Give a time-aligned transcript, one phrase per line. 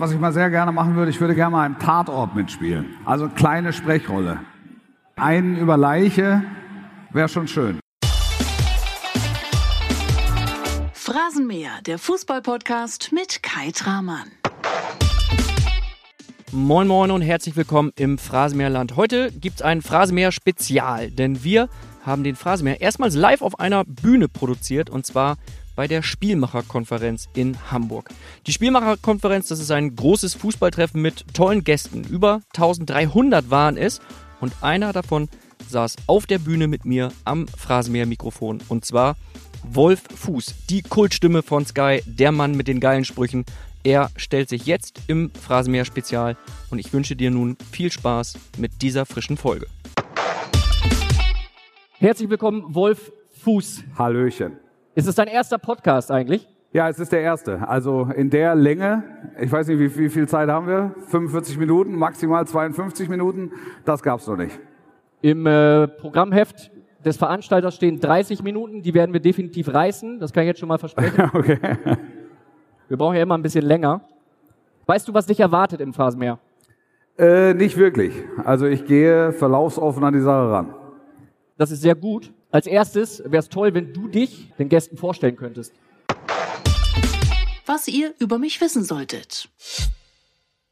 [0.00, 2.86] Was ich mal sehr gerne machen würde, ich würde gerne mal einen Tatort mitspielen.
[3.04, 4.38] Also kleine Sprechrolle.
[5.16, 6.44] Einen über Leiche
[7.10, 7.80] wäre schon schön.
[10.92, 14.30] Phrasenmäher, der Fußballpodcast mit Kai Tramann.
[16.52, 18.94] Moin Moin und herzlich willkommen im Phrasenmäherland.
[18.94, 21.68] Heute gibt es ein Phrasenmäher-Spezial, denn wir
[22.06, 25.38] haben den Phrasenmäher erstmals live auf einer Bühne produziert und zwar
[25.78, 28.08] bei der Spielmacherkonferenz in Hamburg.
[28.48, 32.02] Die Spielmacherkonferenz, das ist ein großes Fußballtreffen mit tollen Gästen.
[32.02, 34.00] Über 1300 waren es
[34.40, 35.28] und einer davon
[35.68, 39.16] saß auf der Bühne mit mir am Phrasenmäher-Mikrofon und zwar
[39.62, 43.44] Wolf Fuß, die Kultstimme von Sky, der Mann mit den geilen Sprüchen.
[43.84, 46.36] Er stellt sich jetzt im Phrasenmäher-Spezial
[46.70, 49.68] und ich wünsche dir nun viel Spaß mit dieser frischen Folge.
[52.00, 53.84] Herzlich willkommen, Wolf Fuß.
[53.96, 54.67] Hallöchen.
[54.98, 56.48] Ist es dein erster Podcast eigentlich?
[56.72, 57.68] Ja, es ist der erste.
[57.68, 59.04] Also in der Länge,
[59.40, 60.92] ich weiß nicht, wie, wie viel Zeit haben wir?
[61.06, 63.52] 45 Minuten, maximal 52 Minuten.
[63.84, 64.58] Das gab's noch nicht.
[65.20, 66.72] Im äh, Programmheft
[67.04, 70.18] des Veranstalters stehen 30 Minuten, die werden wir definitiv reißen.
[70.18, 71.30] Das kann ich jetzt schon mal versprechen.
[71.32, 71.58] okay.
[72.88, 74.00] Wir brauchen ja immer ein bisschen länger.
[74.86, 76.40] Weißt du, was dich erwartet im Phrasenmeer?
[77.16, 78.14] Äh, nicht wirklich.
[78.44, 80.74] Also ich gehe verlaufsoffen an die Sache ran.
[81.56, 82.32] Das ist sehr gut.
[82.50, 85.74] Als erstes wäre es toll, wenn du dich den Gästen vorstellen könntest.
[87.66, 89.50] Was ihr über mich wissen solltet.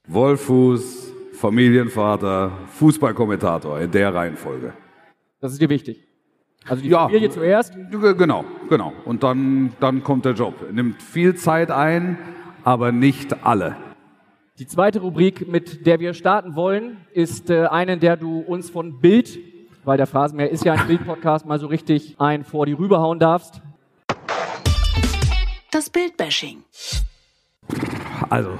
[0.08, 4.72] Wolfuß, Familienvater, Fußballkommentator in der Reihenfolge.
[5.40, 6.02] Das ist dir wichtig.
[6.66, 7.06] Also die Ja.
[7.06, 7.74] Familie zuerst.
[7.90, 8.92] Genau, genau.
[9.04, 10.54] Und dann, dann kommt der Job.
[10.72, 12.18] Nimmt viel Zeit ein,
[12.64, 13.76] aber nicht alle.
[14.58, 18.70] Die zweite Rubrik, mit der wir starten wollen, ist äh, eine, in der du uns
[18.70, 19.38] von Bild,
[19.86, 23.62] weil der Phrasenmeer ist ja ein Bild-Podcast, mal so richtig ein vor die rüberhauen darfst.
[25.70, 26.64] Das Bildbashing.
[28.28, 28.58] Also,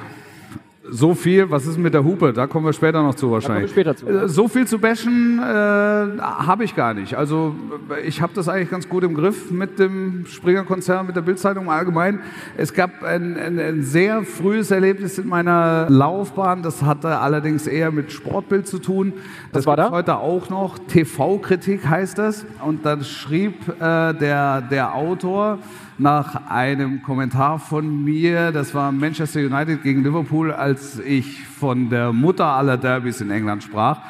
[0.90, 2.32] so viel, was ist mit der Hupe?
[2.32, 3.70] Da kommen wir später noch zu wahrscheinlich.
[3.70, 4.06] später zu.
[4.06, 7.14] Äh, So viel zu bashen äh, habe ich gar nicht.
[7.14, 7.54] Also
[7.90, 11.64] äh, ich habe das eigentlich ganz gut im Griff mit dem Springer-Konzern, mit der Bildzeitung
[11.64, 12.20] im Allgemeinen.
[12.56, 16.62] Es gab ein, ein, ein sehr frühes Erlebnis in meiner Laufbahn.
[16.62, 19.14] Das hatte allerdings eher mit Sportbild zu tun.
[19.52, 19.96] Das war gibt's da?
[19.96, 20.78] heute auch noch.
[20.78, 22.46] TV-Kritik heißt das.
[22.64, 25.58] Und dann schrieb äh, der, der Autor
[25.98, 32.12] nach einem Kommentar von mir, das war Manchester United gegen Liverpool, als ich von der
[32.12, 34.00] Mutter aller Derbys in England sprach,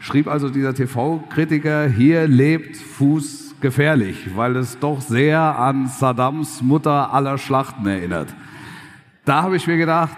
[0.00, 7.12] schrieb also dieser TV-Kritiker, hier lebt Fuß gefährlich, weil es doch sehr an Saddams Mutter
[7.12, 8.34] aller Schlachten erinnert.
[9.24, 10.16] Da habe ich mir gedacht,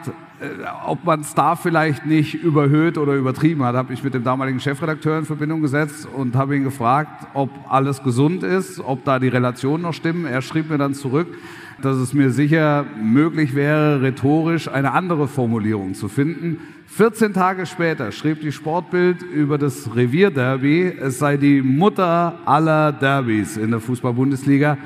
[0.86, 4.60] ob man es da vielleicht nicht überhöht oder übertrieben hat, habe ich mit dem damaligen
[4.60, 9.28] Chefredakteur in Verbindung gesetzt und habe ihn gefragt, ob alles gesund ist, ob da die
[9.28, 10.26] Relationen noch stimmen.
[10.26, 11.28] Er schrieb mir dann zurück,
[11.82, 16.58] dass es mir sicher möglich wäre, rhetorisch eine andere Formulierung zu finden.
[16.86, 23.56] 14 Tage später schrieb die Sportbild über das Revierderby, es sei die Mutter aller Derbys
[23.56, 24.78] in der Fußball-Bundesliga.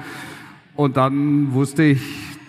[0.75, 2.01] Und dann wusste ich,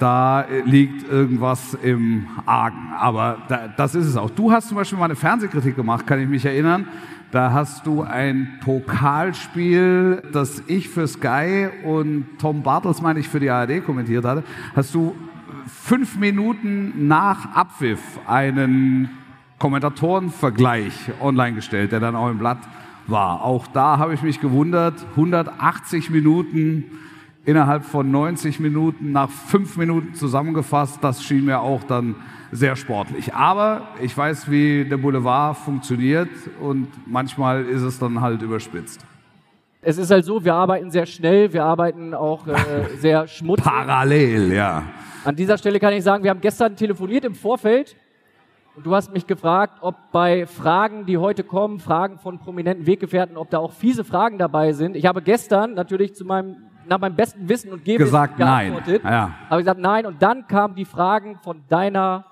[0.04, 2.92] da liegt irgendwas im Argen.
[3.00, 4.30] Aber da, das ist es auch.
[4.30, 6.90] Du hast zum Beispiel mal eine Fernsehkritik gemacht, kann ich mich erinnern.
[7.32, 13.40] Da hast du ein Pokalspiel, das ich für Sky und Tom Bartels, meine ich, für
[13.40, 14.44] die ARD kommentiert hatte,
[14.76, 15.16] hast du
[15.68, 19.10] fünf Minuten nach Abpfiff einen
[19.58, 22.60] Kommentatorenvergleich online gestellt, der dann auch im Blatt
[23.08, 23.42] war.
[23.42, 26.84] Auch da habe ich mich gewundert, 180 Minuten
[27.46, 32.16] innerhalb von 90 Minuten nach fünf Minuten zusammengefasst, das schien mir auch dann
[32.52, 33.34] sehr sportlich.
[33.34, 36.30] Aber ich weiß, wie der Boulevard funktioniert
[36.62, 39.06] und manchmal ist es dann halt überspitzt.
[39.82, 42.56] Es ist halt so, wir arbeiten sehr schnell, wir arbeiten auch äh,
[43.00, 43.66] sehr schmutzig.
[43.66, 44.84] Parallel, ja.
[45.26, 47.98] An dieser Stelle kann ich sagen, wir haben gestern telefoniert im Vorfeld
[48.76, 53.38] und du hast mich gefragt, ob bei Fragen, die heute kommen, Fragen von prominenten Weggefährten,
[53.38, 54.96] ob da auch fiese Fragen dabei sind.
[54.96, 56.56] Ich habe gestern natürlich zu meinem,
[56.88, 58.72] nach meinem besten Wissen und Gewissen Gesagt nein.
[58.72, 59.04] geantwortet.
[59.04, 59.32] Ja.
[59.50, 62.26] Habe gesagt nein und dann kamen die Fragen von deiner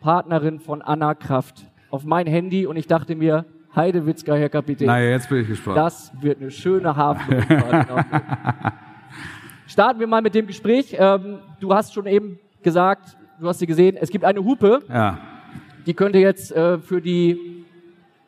[0.00, 3.44] Partnerin von Anna Kraft auf mein Handy und ich dachte mir,
[3.74, 4.86] Heidewitzka, Herr Kapitän.
[4.86, 5.76] Naja, jetzt bin ich gespannt.
[5.76, 8.06] Das wird eine schöne Hafenrundfahrt.
[9.66, 10.96] Starten wir mal mit dem Gespräch.
[10.98, 15.18] Ähm, du hast schon eben gesagt, du hast sie gesehen, es gibt eine Hupe, ja.
[15.86, 17.64] die könnte jetzt äh, für die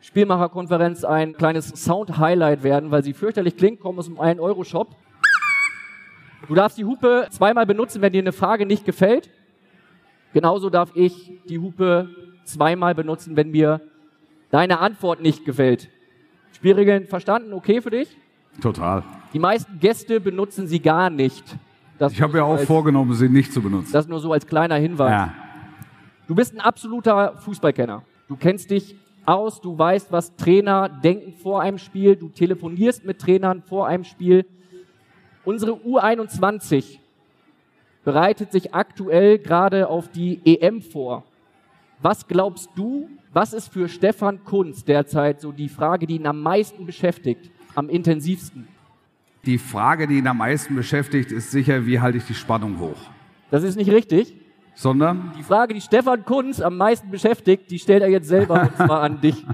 [0.01, 4.95] Spielmacherkonferenz ein kleines Sound-Highlight werden, weil sie fürchterlich klingt, kommt aus dem 1-Euro-Shop.
[6.49, 9.31] Du darfst die Hupe zweimal benutzen, wenn dir eine Frage nicht gefällt.
[10.33, 12.09] Genauso darf ich die Hupe
[12.45, 13.81] zweimal benutzen, wenn mir
[14.51, 15.91] deine Antwort nicht gefällt.
[16.53, 17.53] Spielregeln verstanden?
[17.53, 18.17] Okay für dich?
[18.61, 19.03] Total.
[19.33, 21.45] Die meisten Gäste benutzen sie gar nicht.
[21.99, 23.93] Das Ich habe ja auch als, vorgenommen, sie nicht zu benutzen.
[23.93, 25.11] Das nur so als kleiner Hinweis.
[25.11, 25.35] Ja.
[26.27, 28.03] Du bist ein absoluter Fußballkenner.
[28.29, 28.97] Du kennst dich
[29.27, 34.05] aus, du weißt, was Trainer denken vor einem Spiel, du telefonierst mit Trainern vor einem
[34.05, 34.47] Spiel.
[35.45, 36.99] Unsere U21
[38.05, 41.25] bereitet sich aktuell gerade auf die EM vor.
[42.03, 46.41] Was glaubst du, was ist für Stefan Kunz derzeit so die Frage, die ihn am
[46.41, 48.69] meisten beschäftigt, am intensivsten?
[49.45, 52.97] Die Frage, die ihn am meisten beschäftigt, ist sicher, wie halte ich die Spannung hoch?
[53.51, 54.35] Das ist nicht richtig.
[54.75, 55.33] Sondern?
[55.39, 59.03] Die Frage, die Stefan Kunz am meisten beschäftigt, die stellt er jetzt selber und zwar
[59.03, 59.45] an dich.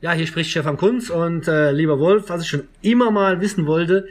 [0.00, 3.66] Ja, hier spricht Stefan Kunz und äh, lieber Wolf, was ich schon immer mal wissen
[3.66, 4.06] wollte,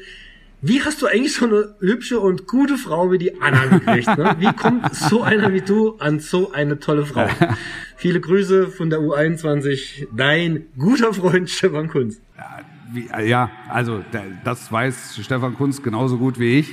[0.66, 4.18] wie hast du eigentlich so eine hübsche und gute Frau wie die Anna gekriegt?
[4.18, 4.36] Ne?
[4.40, 7.28] Wie kommt so einer wie du an so eine tolle Frau?
[7.98, 12.22] Viele Grüße von der U21, dein guter Freund Stefan Kunz.
[12.38, 12.60] Ja,
[12.94, 14.06] wie, ja also
[14.46, 16.70] das weiß Stefan Kunz genauso gut wie ich.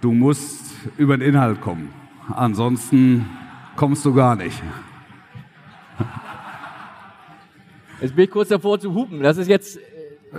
[0.00, 0.64] Du musst
[0.96, 1.90] über den Inhalt kommen.
[2.34, 3.26] Ansonsten
[3.76, 4.62] kommst du gar nicht.
[8.00, 9.22] Jetzt bin ich kurz davor zu hupen.
[9.22, 9.78] Das ist jetzt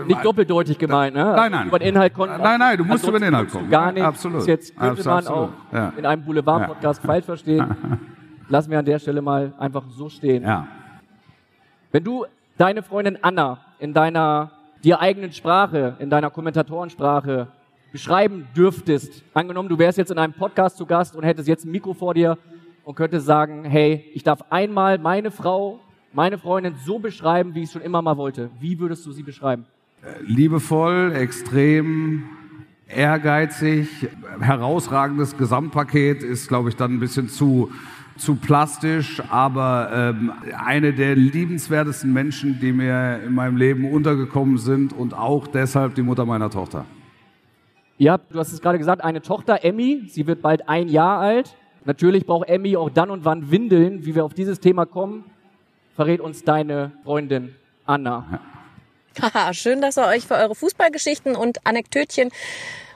[0.05, 1.23] nicht doppeldeutig gemeint, ne?
[1.23, 1.67] Nein, nein.
[1.67, 2.41] Über den Inhalt konnten.
[2.41, 3.69] Nein, nein, du musst über den Inhalt kommen.
[3.69, 4.03] Gar nicht.
[4.03, 4.39] Absolut.
[4.39, 5.23] Das jetzt könnte Absolut.
[5.23, 5.93] man auch ja.
[5.97, 7.07] in einem Boulevard-Podcast ja.
[7.07, 7.75] falsch verstehen.
[8.49, 10.43] Lassen wir an der Stelle mal einfach so stehen.
[10.43, 10.67] Ja.
[11.91, 12.25] Wenn du
[12.57, 14.51] deine Freundin Anna in deiner
[14.83, 17.47] dir eigenen Sprache, in deiner Kommentatorensprache
[17.91, 21.71] beschreiben dürftest, angenommen, du wärst jetzt in einem Podcast zu Gast und hättest jetzt ein
[21.71, 22.37] Mikro vor dir
[22.83, 25.79] und könntest sagen, hey, ich darf einmal meine Frau,
[26.13, 28.51] meine Freundin so beschreiben, wie ich es schon immer mal wollte.
[28.59, 29.65] Wie würdest du sie beschreiben?
[30.21, 32.23] Liebevoll, extrem
[32.87, 34.07] ehrgeizig,
[34.39, 37.71] herausragendes Gesamtpaket ist, glaube ich, dann ein bisschen zu
[38.17, 40.31] zu plastisch, aber ähm,
[40.65, 46.01] eine der liebenswertesten Menschen, die mir in meinem Leben untergekommen sind und auch deshalb die
[46.01, 46.85] Mutter meiner Tochter.
[47.97, 51.55] Ja, du hast es gerade gesagt, eine Tochter, Emmy, sie wird bald ein Jahr alt.
[51.85, 54.05] Natürlich braucht Emmy auch dann und wann Windeln.
[54.05, 55.25] Wie wir auf dieses Thema kommen,
[55.95, 57.53] verrät uns deine Freundin
[57.85, 58.39] Anna.
[59.21, 62.31] Haha, schön, dass ihr euch für eure Fußballgeschichten und Anekdötchen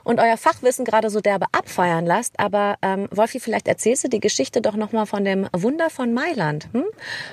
[0.04, 2.38] und euer Fachwissen gerade so derbe abfeiern lasst.
[2.38, 6.68] Aber ähm, Wolfi, vielleicht erzählst du die Geschichte doch nochmal von dem Wunder von Mailand.
[6.72, 6.84] Hm?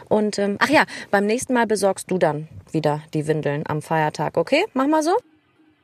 [0.10, 4.38] Und ähm, ach ja, beim nächsten Mal besorgst du dann wieder die Windeln am Feiertag,
[4.38, 4.66] okay?
[4.74, 5.16] Mach mal so.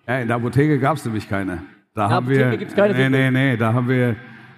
[0.08, 1.64] Ja, in der Apotheke gab es nämlich keine.
[1.96, 4.16] Da haben Apotheke wir, gibt's keine nee, nee, nee, da haben wir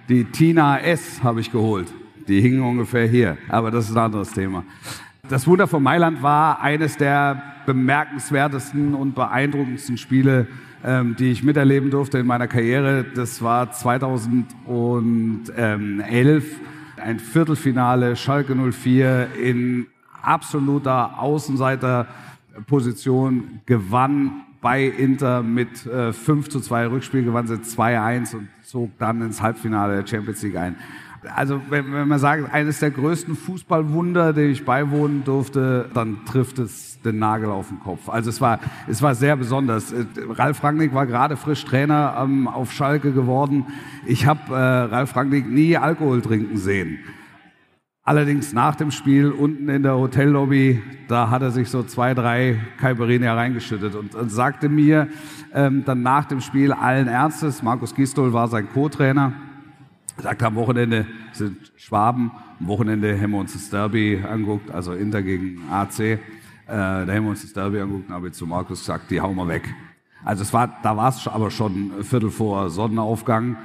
[0.08, 1.22] die Tina S.
[1.22, 1.88] habe ich geholt.
[2.28, 4.64] Die hingen ungefähr hier, aber das ist ein anderes Thema.
[5.28, 10.46] Das Wunder von Mailand war eines der bemerkenswertesten und beeindruckendsten Spiele,
[10.84, 13.02] ähm, die ich miterleben durfte in meiner Karriere.
[13.02, 16.44] Das war 2011
[17.02, 19.88] ein Viertelfinale Schalke 04 in
[20.22, 28.46] absoluter Außenseiterposition gewann bei Inter mit äh, 5 zu 2 Rückspiel, gewann sie 2-1 und
[28.62, 30.76] zog dann ins Halbfinale der Champions League ein
[31.34, 36.58] also wenn, wenn, man sagt, eines der größten Fußballwunder, dem ich beiwohnen durfte, dann trifft
[36.58, 38.08] es den Nagel auf den Kopf.
[38.08, 39.92] Also es war, es war sehr besonders.
[39.92, 43.66] Äh, Ralf Rangnick war gerade frisch Trainer ähm, auf Schalke geworden.
[44.06, 46.98] Ich habe äh, Ralf Rangnick nie Alkohol trinken sehen.
[48.02, 52.60] Allerdings nach dem Spiel unten in der Hotellobby, da hat er sich so zwei, drei
[52.78, 55.08] Caipirinha reingeschüttet und, und sagte mir
[55.52, 59.32] ähm, dann nach dem Spiel allen Ernstes, Markus Gistol war sein Co-Trainer,
[60.18, 62.30] sagt am Wochenende sind Schwaben,
[62.60, 66.00] am Wochenende haben wir uns das Derby anguckt, also Inter gegen AC.
[66.00, 66.18] Äh,
[66.66, 69.46] da haben wir uns das Derby anguckt und habe zu Markus gesagt, die hauen wir
[69.48, 69.72] weg.
[70.24, 73.56] Also es war, da war es aber schon Viertel vor Sonnenaufgang.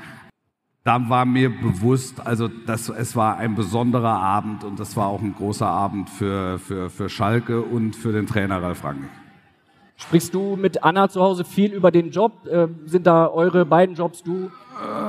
[0.84, 5.22] Da war mir bewusst, also das, es war ein besonderer Abend und das war auch
[5.22, 9.10] ein großer Abend für, für, für Schalke und für den Trainer Ralf Rangnick.
[9.96, 12.48] Sprichst du mit Anna zu Hause viel über den Job?
[12.48, 14.50] Äh, sind da eure beiden Jobs, du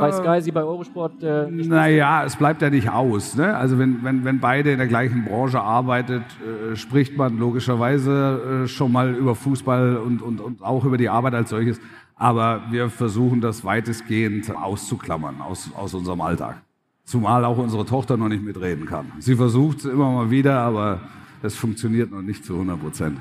[0.01, 1.23] bei Sky, Sie bei Eurosport?
[1.23, 3.37] Äh, naja, es bleibt ja nicht aus.
[3.37, 3.57] Ne?
[3.57, 8.69] Also wenn, wenn, wenn beide in der gleichen Branche arbeitet, äh, spricht man logischerweise äh,
[8.69, 11.81] schon mal über Fußball und, und, und auch über die Arbeit als solches.
[12.17, 16.63] Aber wir versuchen das weitestgehend auszuklammern aus, aus unserem Alltag.
[17.05, 19.13] Zumal auch unsere Tochter noch nicht mitreden kann.
[19.19, 21.01] Sie versucht es immer mal wieder, aber
[21.43, 23.19] es funktioniert noch nicht zu 100 Prozent.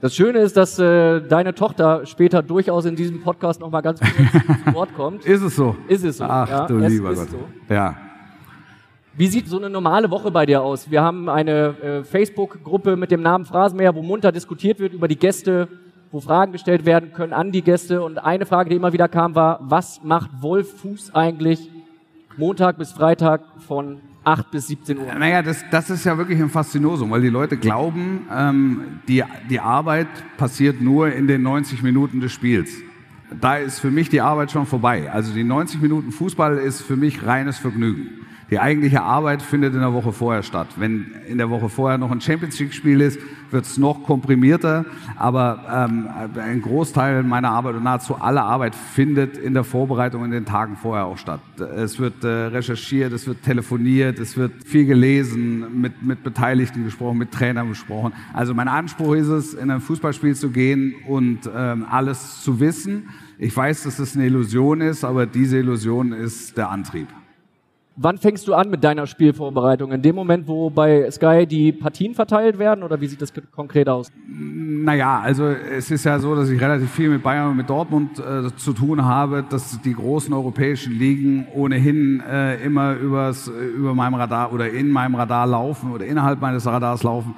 [0.00, 4.14] Das Schöne ist, dass äh, deine Tochter später durchaus in diesem Podcast nochmal ganz kurz
[4.64, 5.24] zu Wort kommt.
[5.24, 5.74] Ist es so?
[5.88, 6.24] Ist es so.
[6.24, 7.28] Ach ja, du lieber Gott.
[7.28, 7.38] So.
[7.68, 7.96] Ja.
[9.16, 10.88] Wie sieht so eine normale Woche bei dir aus?
[10.88, 15.18] Wir haben eine äh, Facebook-Gruppe mit dem Namen Phrasenmäher, wo munter diskutiert wird über die
[15.18, 15.66] Gäste,
[16.12, 18.00] wo Fragen gestellt werden können an die Gäste.
[18.04, 21.68] Und eine Frage, die immer wieder kam, war, was macht Wolf Fuß eigentlich
[22.36, 25.14] Montag bis Freitag von 8 bis 17 Uhr.
[25.14, 29.60] Naja, das, das ist ja wirklich ein Faszinosum, weil die Leute glauben, ähm, die, die
[29.60, 32.70] Arbeit passiert nur in den 90 Minuten des Spiels.
[33.40, 35.10] Da ist für mich die Arbeit schon vorbei.
[35.10, 38.26] Also die 90 Minuten Fußball ist für mich reines Vergnügen.
[38.50, 40.68] Die eigentliche Arbeit findet in der Woche vorher statt.
[40.76, 44.86] Wenn in der Woche vorher noch ein Champions League-Spiel ist, wird es noch komprimierter.
[45.16, 46.08] Aber ähm,
[46.40, 50.76] ein Großteil meiner Arbeit und nahezu alle Arbeit findet in der Vorbereitung in den Tagen
[50.76, 51.40] vorher auch statt.
[51.76, 57.18] Es wird äh, recherchiert, es wird telefoniert, es wird viel gelesen, mit, mit Beteiligten gesprochen,
[57.18, 58.14] mit Trainern gesprochen.
[58.32, 63.10] Also mein Anspruch ist es, in ein Fußballspiel zu gehen und ähm, alles zu wissen.
[63.36, 67.08] Ich weiß, dass es eine Illusion ist, aber diese Illusion ist der Antrieb.
[68.00, 69.90] Wann fängst du an mit deiner Spielvorbereitung?
[69.90, 73.88] In dem Moment, wo bei Sky die Partien verteilt werden oder wie sieht das konkret
[73.88, 74.12] aus?
[74.28, 78.20] Naja, also es ist ja so, dass ich relativ viel mit Bayern und mit Dortmund
[78.20, 84.14] äh, zu tun habe, dass die großen europäischen Ligen ohnehin äh, immer übers, über meinem
[84.14, 87.34] Radar oder in meinem Radar laufen oder innerhalb meines Radars laufen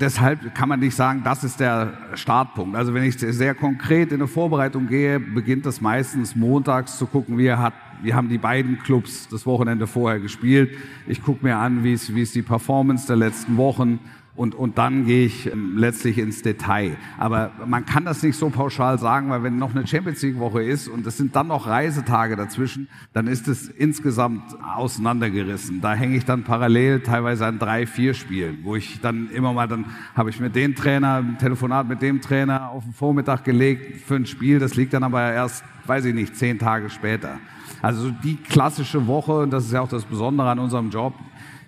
[0.00, 2.74] deshalb kann man nicht sagen, das ist der Startpunkt.
[2.74, 7.36] Also wenn ich sehr konkret in eine Vorbereitung gehe, beginnt das meistens montags zu gucken,
[7.36, 10.70] wie, hat, wie haben die beiden Clubs das Wochenende vorher gespielt.
[11.06, 14.00] Ich gucke mir an, wie ist, wie ist die Performance der letzten Wochen
[14.40, 16.96] und, und dann gehe ich ähm, letztlich ins Detail.
[17.18, 20.62] Aber man kann das nicht so pauschal sagen, weil wenn noch eine Champions League Woche
[20.62, 24.42] ist und es sind dann noch Reisetage dazwischen, dann ist es insgesamt
[24.76, 25.82] auseinandergerissen.
[25.82, 29.68] Da hänge ich dann parallel teilweise an drei, vier Spielen, wo ich dann immer mal,
[29.68, 34.00] dann habe ich mit dem Trainer, ein Telefonat mit dem Trainer auf den Vormittag gelegt
[34.06, 34.58] für ein Spiel.
[34.58, 37.38] Das liegt dann aber erst, weiß ich nicht, zehn Tage später.
[37.82, 41.14] Also die klassische Woche, und das ist ja auch das Besondere an unserem Job,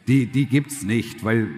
[0.09, 1.49] die, die gibt's nicht, weil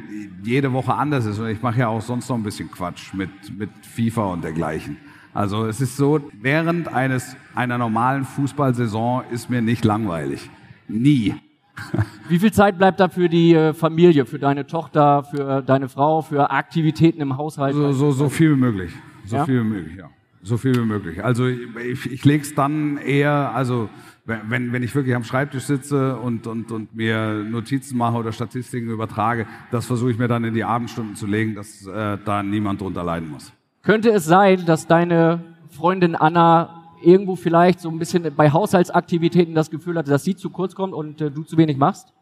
[0.42, 1.38] jede Woche anders ist.
[1.38, 4.96] Und ich mache ja auch sonst noch ein bisschen Quatsch mit, mit FIFA und dergleichen.
[5.32, 10.48] Also es ist so, während eines, einer normalen Fußballsaison ist mir nicht langweilig.
[10.86, 11.34] Nie.
[12.28, 16.22] Wie viel Zeit bleibt da für die äh, Familie, für deine Tochter, für deine Frau,
[16.22, 17.74] für Aktivitäten im Haushalt?
[17.74, 18.92] So, so, so viel wie möglich.
[19.24, 19.44] So ja?
[19.44, 20.10] viel wie möglich, ja.
[20.42, 21.24] So viel wie möglich.
[21.24, 23.88] Also ich, ich lege es dann eher, also
[24.24, 28.88] wenn, wenn ich wirklich am Schreibtisch sitze und, und, und mir Notizen mache oder Statistiken
[28.88, 32.80] übertrage, das versuche ich mir dann in die Abendstunden zu legen, dass äh, da niemand
[32.80, 33.52] drunter leiden muss.
[33.82, 39.70] Könnte es sein, dass deine Freundin Anna irgendwo vielleicht so ein bisschen bei Haushaltsaktivitäten das
[39.70, 42.14] Gefühl hatte, dass sie zu kurz kommt und äh, du zu wenig machst?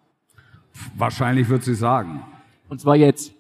[0.97, 2.25] Wahrscheinlich wird sie sagen.
[2.68, 3.32] Und zwar jetzt.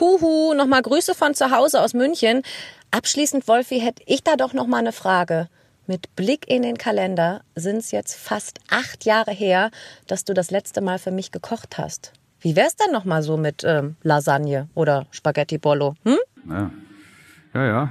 [0.00, 2.42] Huhu, nochmal Grüße von zu Hause aus München.
[2.90, 5.48] Abschließend, Wolfi, hätte ich da doch noch mal eine Frage.
[5.90, 9.72] Mit Blick in den Kalender sind es jetzt fast acht Jahre her,
[10.06, 12.12] dass du das letzte Mal für mich gekocht hast.
[12.40, 15.96] Wie wär's denn noch mal so mit ähm, Lasagne oder Spaghetti Bollo?
[16.04, 16.16] Hm?
[16.48, 16.70] Ja.
[17.54, 17.88] ja, ja.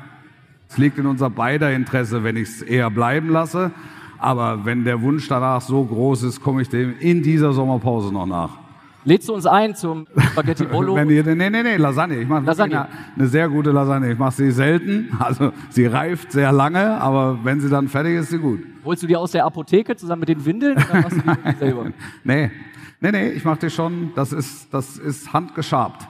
[0.69, 3.71] Es liegt in unser beider Interesse, wenn ich es eher bleiben lasse.
[4.17, 8.27] Aber wenn der Wunsch danach so groß ist, komme ich dem in dieser Sommerpause noch
[8.27, 8.59] nach.
[9.05, 10.95] Lädst du uns ein zum Spaghetti Bolo?
[10.95, 12.17] Wenn ihr, nee, nee, nee, Lasagne.
[12.19, 14.11] Ich mache eine, eine, sehr gute Lasagne.
[14.11, 15.15] Ich mache sie selten.
[15.19, 18.59] Also sie reift sehr lange, aber wenn sie dann fertig ist, ist sie gut.
[18.83, 21.85] Holst du die aus der Apotheke zusammen mit den Windeln oder machst du die selber?
[22.23, 22.51] nee,
[22.99, 24.11] nee, nee, ich mache die schon.
[24.15, 26.07] Das ist, das ist handgeschabt.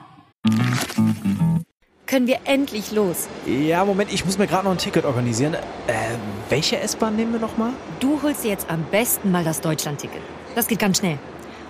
[2.06, 3.28] Können wir endlich los?
[3.46, 5.54] Ja, Moment, ich muss mir gerade noch ein Ticket organisieren.
[5.54, 5.58] Äh,
[6.48, 7.70] welche S-Bahn nehmen wir nochmal?
[8.00, 10.20] Du holst dir jetzt am besten mal das Deutschland-Ticket.
[10.56, 11.18] Das geht ganz schnell.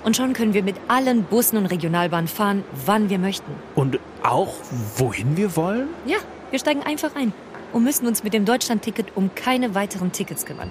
[0.02, 3.52] Und schon können wir mit allen Bussen und Regionalbahnen fahren, wann wir möchten.
[3.74, 4.54] Und auch
[4.96, 5.88] wohin wir wollen?
[6.06, 6.18] Ja,
[6.50, 7.32] wir steigen einfach ein
[7.72, 10.70] und müssen uns mit dem Deutschlandticket um keine weiteren Tickets kümmern.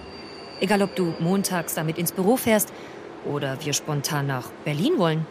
[0.60, 2.74] Egal, ob du montags damit ins Büro fährst
[3.26, 5.26] oder wir spontan nach Berlin wollen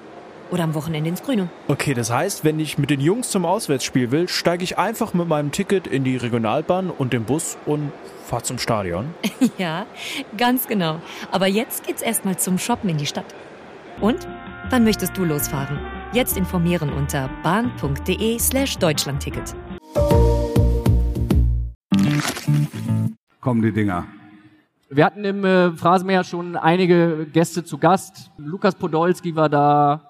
[0.50, 1.48] oder am Wochenende ins Grüne.
[1.66, 5.28] Okay, das heißt, wenn ich mit den Jungs zum Auswärtsspiel will, steige ich einfach mit
[5.28, 7.92] meinem Ticket in die Regionalbahn und den Bus und
[8.24, 9.12] fahre zum Stadion.
[9.58, 9.86] ja,
[10.38, 11.00] ganz genau.
[11.30, 13.26] Aber jetzt geht's erstmal zum Shoppen in die Stadt.
[14.00, 14.28] Und
[14.70, 15.76] wann möchtest du losfahren?
[16.12, 19.56] Jetzt informieren unter bahn.de slash Deutschlandticket.
[23.40, 24.06] Kommen die Dinger.
[24.88, 28.30] Wir hatten im äh, Phrasenmäher schon einige Gäste zu Gast.
[28.38, 30.00] Lukas Podolski war da,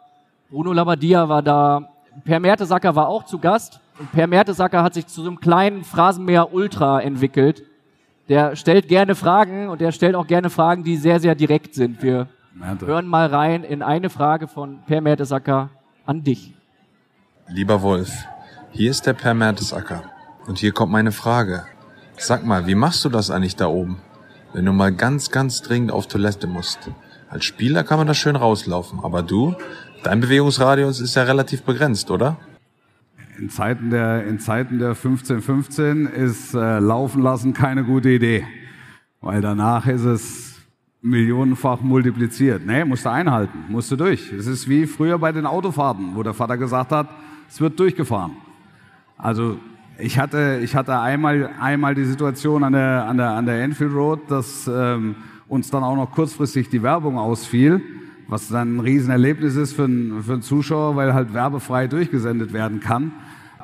[0.50, 1.88] Bruno Labbadia war da,
[2.24, 3.80] Per Mertesacker war auch zu Gast.
[3.98, 7.64] Und Per Mertesacker hat sich zu so einem kleinen Phrasenmäher Ultra entwickelt.
[8.28, 12.02] Der stellt gerne Fragen und der stellt auch gerne Fragen, die sehr, sehr direkt sind.
[12.02, 12.86] Wir Merte.
[12.86, 15.70] hören mal rein in eine Frage von Per Mertesacker
[16.06, 16.54] an dich.
[17.46, 18.26] Lieber Wolf,
[18.72, 20.02] hier ist der Per Mertesacker.
[20.46, 21.64] Und hier kommt meine Frage.
[22.16, 23.98] Sag mal, wie machst du das eigentlich da oben?
[24.52, 26.90] Wenn du mal ganz, ganz dringend auf Toilette musst.
[27.28, 29.54] Als Spieler kann man da schön rauslaufen, aber du,
[30.02, 32.38] dein Bewegungsradius ist ja relativ begrenzt, oder?
[33.38, 38.44] In Zeiten der, in Zeiten der 1515 ist äh, Laufen lassen keine gute Idee.
[39.20, 40.57] Weil danach ist es
[41.00, 42.66] millionenfach multipliziert.
[42.66, 44.32] Nee, musst du einhalten, musst du durch.
[44.32, 47.08] Es ist wie früher bei den Autofahrten, wo der Vater gesagt hat,
[47.48, 48.32] es wird durchgefahren.
[49.16, 49.58] Also
[49.98, 53.92] ich hatte, ich hatte einmal, einmal die Situation an der, an der, an der Enfield
[53.92, 55.16] Road, dass ähm,
[55.48, 57.80] uns dann auch noch kurzfristig die Werbung ausfiel.
[58.28, 62.80] was dann ein Riesenerlebnis ist für einen, für einen Zuschauer, weil halt werbefrei durchgesendet werden
[62.80, 63.12] kann.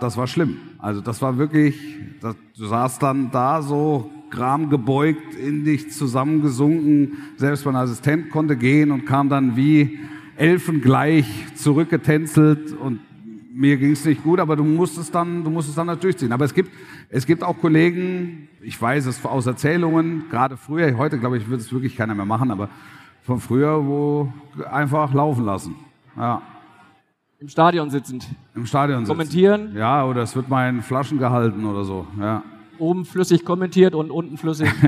[0.00, 0.56] Das war schlimm.
[0.78, 7.18] Also das war wirklich, das, du saßt dann da so Gram gebeugt, in dich zusammengesunken.
[7.36, 9.98] Selbst mein Assistent konnte gehen und kam dann wie
[10.36, 13.00] elfengleich zurückgetänzelt und
[13.54, 16.32] mir ging es nicht gut, aber du musstest dann, du musstest dann natürlich durchziehen.
[16.32, 16.72] Aber es gibt,
[17.08, 21.60] es gibt auch Kollegen, ich weiß es aus Erzählungen, gerade früher, heute glaube ich, wird
[21.60, 22.68] es wirklich keiner mehr machen, aber
[23.22, 24.32] von früher, wo
[24.70, 25.76] einfach laufen lassen.
[26.16, 26.42] Ja.
[27.38, 28.26] Im Stadion sitzend.
[28.54, 29.16] Im Stadion sitzen.
[29.16, 29.76] Kommentieren.
[29.76, 32.06] Ja, oder es wird mal in Flaschen gehalten oder so.
[32.18, 32.42] Ja.
[32.78, 34.68] Oben flüssig kommentiert und unten flüssig.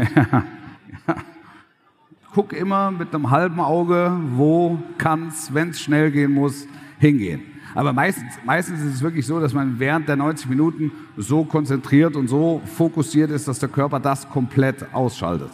[2.34, 6.66] Guck immer mit einem halben Auge, wo kann's, wenn es schnell gehen muss,
[6.98, 7.42] hingehen.
[7.74, 12.16] Aber meistens, meistens ist es wirklich so, dass man während der 90 Minuten so konzentriert
[12.16, 15.50] und so fokussiert ist, dass der Körper das komplett ausschaltet.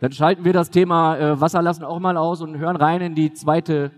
[0.00, 3.32] Dann schalten wir das Thema äh, Wasserlassen auch mal aus und hören rein in die
[3.32, 3.90] zweite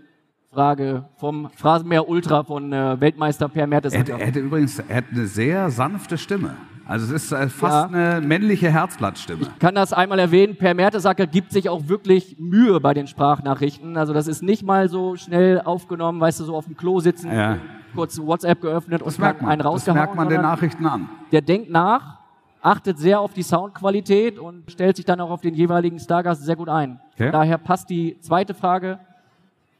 [0.51, 4.01] Frage vom Phrasenmäher Ultra von äh, Weltmeister Per Er Mertesacker.
[4.01, 6.55] hätte, er hätte übrigens er hat eine sehr sanfte Stimme.
[6.85, 9.47] Also es ist äh, fast eine männliche Herzblattstimme.
[9.59, 13.95] kann das einmal erwähnen, Per Mertesacker gibt sich auch wirklich Mühe bei den Sprachnachrichten.
[13.95, 17.31] Also das ist nicht mal so schnell aufgenommen, weißt du, so auf dem Klo sitzen,
[17.31, 17.57] Ja.
[17.95, 19.57] kurz WhatsApp geöffnet Das und merkt einen man.
[19.59, 19.97] Das rausgehauen.
[19.97, 21.07] merkt man den Nachrichten an.
[21.31, 22.19] Der denkt nach,
[22.61, 26.57] achtet sehr auf die Soundqualität und stellt sich dann auch auf den jeweiligen Stargast sehr
[26.57, 26.99] gut ein.
[27.13, 27.31] Okay.
[27.31, 28.99] Daher passt die zweite Frage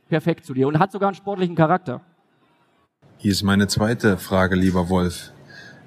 [0.07, 2.00] perfekt zu dir und hat sogar einen sportlichen Charakter.
[3.17, 5.32] Hier ist meine zweite Frage, lieber Wolf.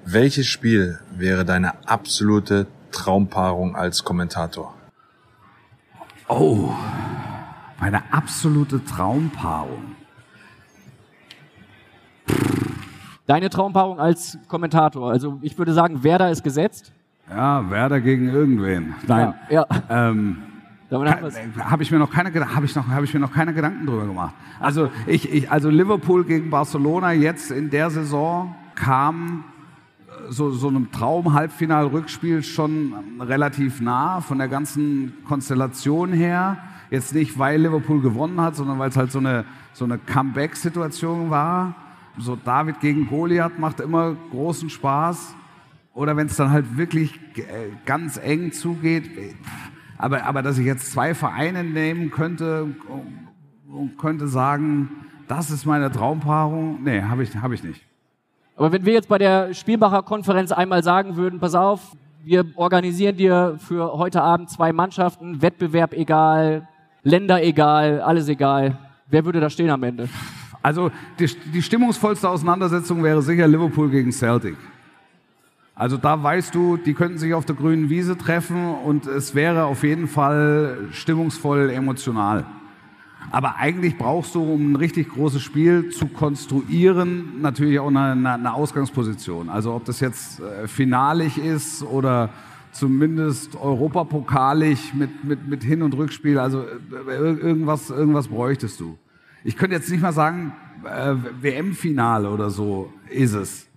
[0.09, 4.73] Welches Spiel wäre deine absolute Traumpaarung als Kommentator?
[6.29, 6.71] Oh,
[7.81, 9.97] meine absolute Traumpaarung.
[13.25, 15.11] Deine Traumpaarung als Kommentator.
[15.11, 16.93] Also ich würde sagen, Werder ist gesetzt.
[17.29, 18.95] Ja, Werder gegen irgendwen.
[19.07, 19.33] Nein.
[19.49, 20.05] Ja, ja.
[20.07, 20.37] Ähm,
[20.89, 24.05] habe ich mir noch keine habe ich noch habe ich mir noch keine Gedanken drüber
[24.05, 24.35] gemacht.
[24.61, 29.43] Also ich, ich also Liverpool gegen Barcelona jetzt in der Saison kam
[30.29, 36.57] so so einem Traum-Halbfinal-Rückspiel schon relativ nah von der ganzen Konstellation her.
[36.89, 41.29] Jetzt nicht, weil Liverpool gewonnen hat, sondern weil es halt so eine so eine Comeback-Situation
[41.29, 41.75] war.
[42.17, 45.35] So David gegen Goliath macht immer großen Spaß.
[45.93, 49.09] Oder wenn es dann halt wirklich äh, ganz eng zugeht.
[49.97, 52.75] Aber, aber dass ich jetzt zwei Vereine nehmen könnte
[53.67, 54.89] und könnte sagen,
[55.27, 57.86] das ist meine Traumpaarung, nee, habe ich, hab ich nicht.
[58.57, 63.55] Aber wenn wir jetzt bei der Spielmacher-Konferenz einmal sagen würden, pass auf, wir organisieren dir
[63.59, 66.67] für heute Abend zwei Mannschaften, Wettbewerb egal,
[67.03, 68.77] Länder egal, alles egal.
[69.09, 70.09] Wer würde da stehen am Ende?
[70.63, 70.89] Also
[71.19, 74.57] die, die stimmungsvollste Auseinandersetzung wäre sicher Liverpool gegen Celtic.
[75.75, 79.65] Also da weißt du, die könnten sich auf der grünen Wiese treffen und es wäre
[79.65, 82.43] auf jeden Fall stimmungsvoll emotional.
[83.31, 88.53] Aber eigentlich brauchst du, um ein richtig großes Spiel zu konstruieren, natürlich auch eine, eine,
[88.53, 89.49] Ausgangsposition.
[89.49, 92.29] Also ob das jetzt äh, finalig ist oder
[92.71, 96.39] zumindest europapokalig mit, mit, mit Hin- und Rückspiel.
[96.39, 98.97] Also äh, ir- irgendwas, irgendwas bräuchtest du.
[99.43, 100.53] Ich könnte jetzt nicht mal sagen,
[100.85, 103.67] äh, WM-Finale oder so ist es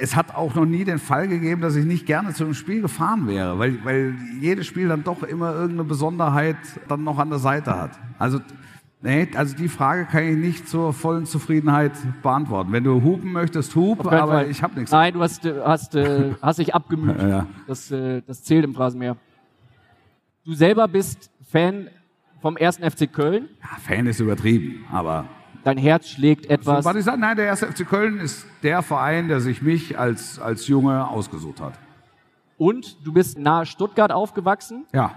[0.00, 2.80] es hat auch noch nie den Fall gegeben, dass ich nicht gerne zu einem Spiel
[2.80, 6.56] gefahren wäre, weil, weil jedes Spiel dann doch immer irgendeine Besonderheit
[6.88, 7.98] dann noch an der Seite hat.
[8.18, 8.40] Also,
[9.02, 12.72] nee, also die Frage kann ich nicht zur vollen Zufriedenheit beantworten.
[12.72, 14.50] Wenn du hupen möchtest, hup, aber Fall.
[14.50, 14.90] ich habe nichts.
[14.90, 17.16] Nein, du hast, hast, äh, hast dich abgemüht.
[17.30, 17.46] Ja.
[17.66, 19.16] Das, äh, das zählt im Phrasenmeer.
[20.44, 21.88] Du selber bist Fan
[22.40, 23.48] vom ersten FC Köln.
[23.60, 25.26] Ja, Fan ist übertrieben, aber
[25.62, 26.84] Dein Herz schlägt so, etwas.
[26.84, 30.38] was ich sage, nein, der erste FC Köln ist der Verein, der sich mich als,
[30.38, 31.74] als Junge ausgesucht hat.
[32.56, 35.12] Und du bist nahe Stuttgart aufgewachsen, Ja,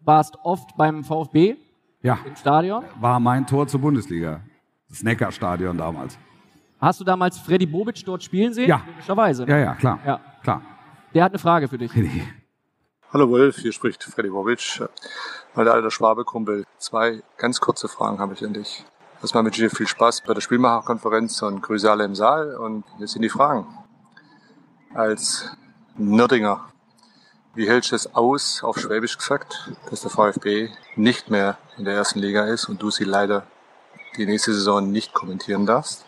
[0.00, 1.56] warst oft beim VfB
[2.02, 2.84] ja, im Stadion.
[3.00, 4.40] war mein Tor zur Bundesliga.
[4.88, 6.18] Das Neckarstadion damals.
[6.80, 8.68] Hast du damals Freddy Bobic dort spielen sehen?
[8.68, 8.82] Ja.
[8.86, 9.44] Logischerweise.
[9.44, 9.50] ne?
[9.52, 9.98] Ja, ja, klar.
[10.04, 10.20] Ja.
[10.42, 10.62] Klar.
[11.14, 11.92] Der hat eine Frage für dich.
[13.12, 14.82] Hallo Wolf, hier spricht Freddy Bobic,
[15.54, 16.64] mein alter Schwabe-Kumpel.
[16.78, 18.84] Zwei ganz kurze Fragen habe ich an dich.
[19.20, 22.56] Erstmal mit dir viel Spaß bei der Spielmacherkonferenz und Grüße alle im Saal.
[22.56, 23.66] Und hier sind die Fragen.
[24.94, 25.56] Als
[25.96, 26.71] Nürdinger,
[27.54, 31.94] wie hältst du es aus, auf Schwäbisch gesagt, dass der VfB nicht mehr in der
[31.94, 33.46] ersten Liga ist und du sie leider
[34.16, 36.06] die nächste Saison nicht kommentieren darfst?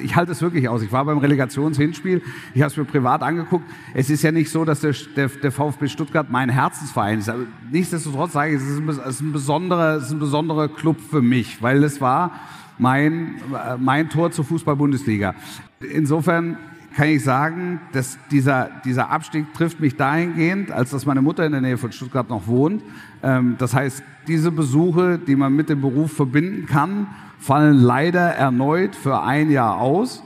[0.00, 0.80] Ich halte es wirklich aus.
[0.80, 2.22] Ich war beim Relegationshinspiel,
[2.54, 3.66] ich habe es mir privat angeguckt.
[3.92, 7.28] Es ist ja nicht so, dass der, der, der VfB Stuttgart mein Herzensverein ist.
[7.28, 10.68] Aber nichtsdestotrotz sage ich, es ist ein, es ist ein, besonderer, es ist ein besonderer
[10.68, 12.40] Club für mich, weil es war
[12.78, 15.34] mein, äh, mein Tor zur Fußball-Bundesliga.
[15.80, 16.56] Insofern
[16.94, 21.52] kann ich sagen, dass dieser, dieser Abstieg trifft mich dahingehend, als dass meine Mutter in
[21.52, 22.82] der Nähe von Stuttgart noch wohnt.
[23.22, 28.94] Ähm, das heißt, diese Besuche, die man mit dem Beruf verbinden kann, fallen leider erneut
[28.94, 30.22] für ein Jahr aus.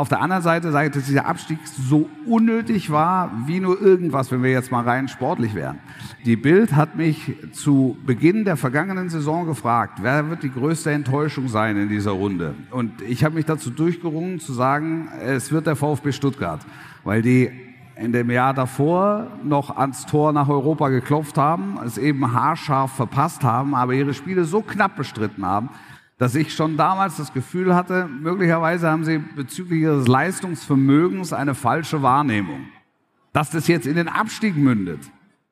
[0.00, 4.32] Auf der anderen Seite sage ich, dass dieser Abstieg so unnötig war, wie nur irgendwas,
[4.32, 5.78] wenn wir jetzt mal rein sportlich wären.
[6.24, 11.48] Die Bild hat mich zu Beginn der vergangenen Saison gefragt, wer wird die größte Enttäuschung
[11.48, 12.54] sein in dieser Runde?
[12.70, 16.62] Und ich habe mich dazu durchgerungen zu sagen, es wird der VfB Stuttgart,
[17.04, 17.50] weil die
[17.94, 23.44] in dem Jahr davor noch ans Tor nach Europa geklopft haben, es eben haarscharf verpasst
[23.44, 25.68] haben, aber ihre Spiele so knapp bestritten haben,
[26.20, 32.02] dass ich schon damals das Gefühl hatte, möglicherweise haben sie bezüglich ihres Leistungsvermögens eine falsche
[32.02, 32.66] Wahrnehmung.
[33.32, 35.00] Dass das jetzt in den Abstieg mündet,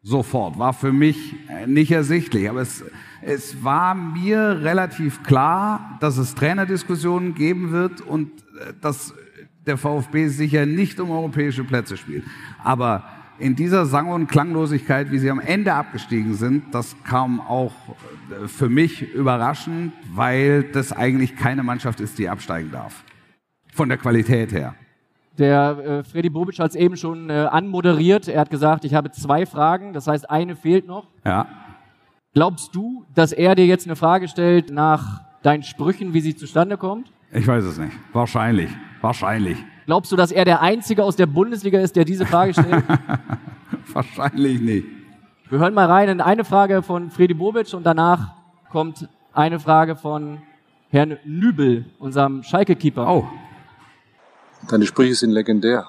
[0.03, 2.51] sofort, war für mich äh, nicht ersichtlich.
[2.51, 2.85] Aber es,
[3.23, 9.15] es war mir relativ klar, dass es Trainerdiskussionen geben wird und äh, dass
[9.67, 12.25] der VfB sicher nicht um europäische Plätze spielt.
[12.63, 13.05] Aber
[13.39, 17.73] in dieser Sang- und Klanglosigkeit, wie sie am Ende abgestiegen sind, das kam auch
[18.31, 23.05] äh, für mich überraschend, weil das eigentlich keine Mannschaft ist, die absteigen darf.
[23.73, 24.75] Von der Qualität her.
[25.39, 28.27] Der äh, Freddy Bobic hat es eben schon äh, anmoderiert.
[28.27, 31.07] Er hat gesagt, ich habe zwei Fragen, das heißt, eine fehlt noch.
[31.25, 31.47] Ja.
[32.35, 36.77] Glaubst du, dass er dir jetzt eine Frage stellt nach deinen Sprüchen, wie sie zustande
[36.77, 37.13] kommt?
[37.33, 37.93] Ich weiß es nicht.
[38.13, 38.71] Wahrscheinlich.
[39.01, 39.59] Wahrscheinlich.
[39.89, 42.85] Glaubst du, dass er der Einzige aus der Bundesliga ist, der diese Frage stellt?
[43.95, 44.87] Wahrscheinlich nicht.
[45.49, 48.35] Wir hören mal rein in eine Frage von Freddy Bobic und danach
[48.71, 50.43] kommt eine Frage von
[50.91, 53.09] Herrn Nübel, unserem Schalke-Keeper.
[53.09, 53.29] Oh.
[54.69, 55.87] Deine Sprüche sind legendär.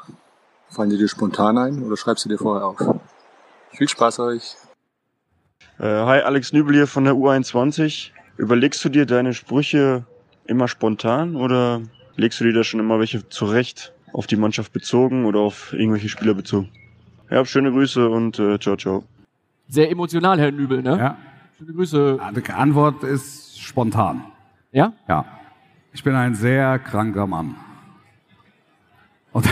[0.69, 2.77] Fallen die dir spontan ein oder schreibst du dir vorher auf?
[3.71, 4.55] Viel Spaß euch.
[5.77, 8.11] Äh, hi, Alex Nübel hier von der U21.
[8.37, 10.05] Überlegst du dir deine Sprüche
[10.45, 11.81] immer spontan oder
[12.19, 16.09] legst du dir da schon immer welche zurecht, auf die Mannschaft bezogen oder auf irgendwelche
[16.09, 16.69] Spieler bezogen?
[17.29, 19.03] Ja, schöne Grüße und äh, ciao, ciao.
[19.67, 20.97] Sehr emotional, Herr Nübel, ne?
[20.97, 21.17] Ja.
[21.57, 22.19] Schöne Grüße.
[22.35, 24.23] Die Antwort ist spontan.
[24.71, 24.93] Ja?
[25.07, 25.25] Ja.
[25.93, 27.55] Ich bin ein sehr kranker Mann.
[29.31, 29.47] Und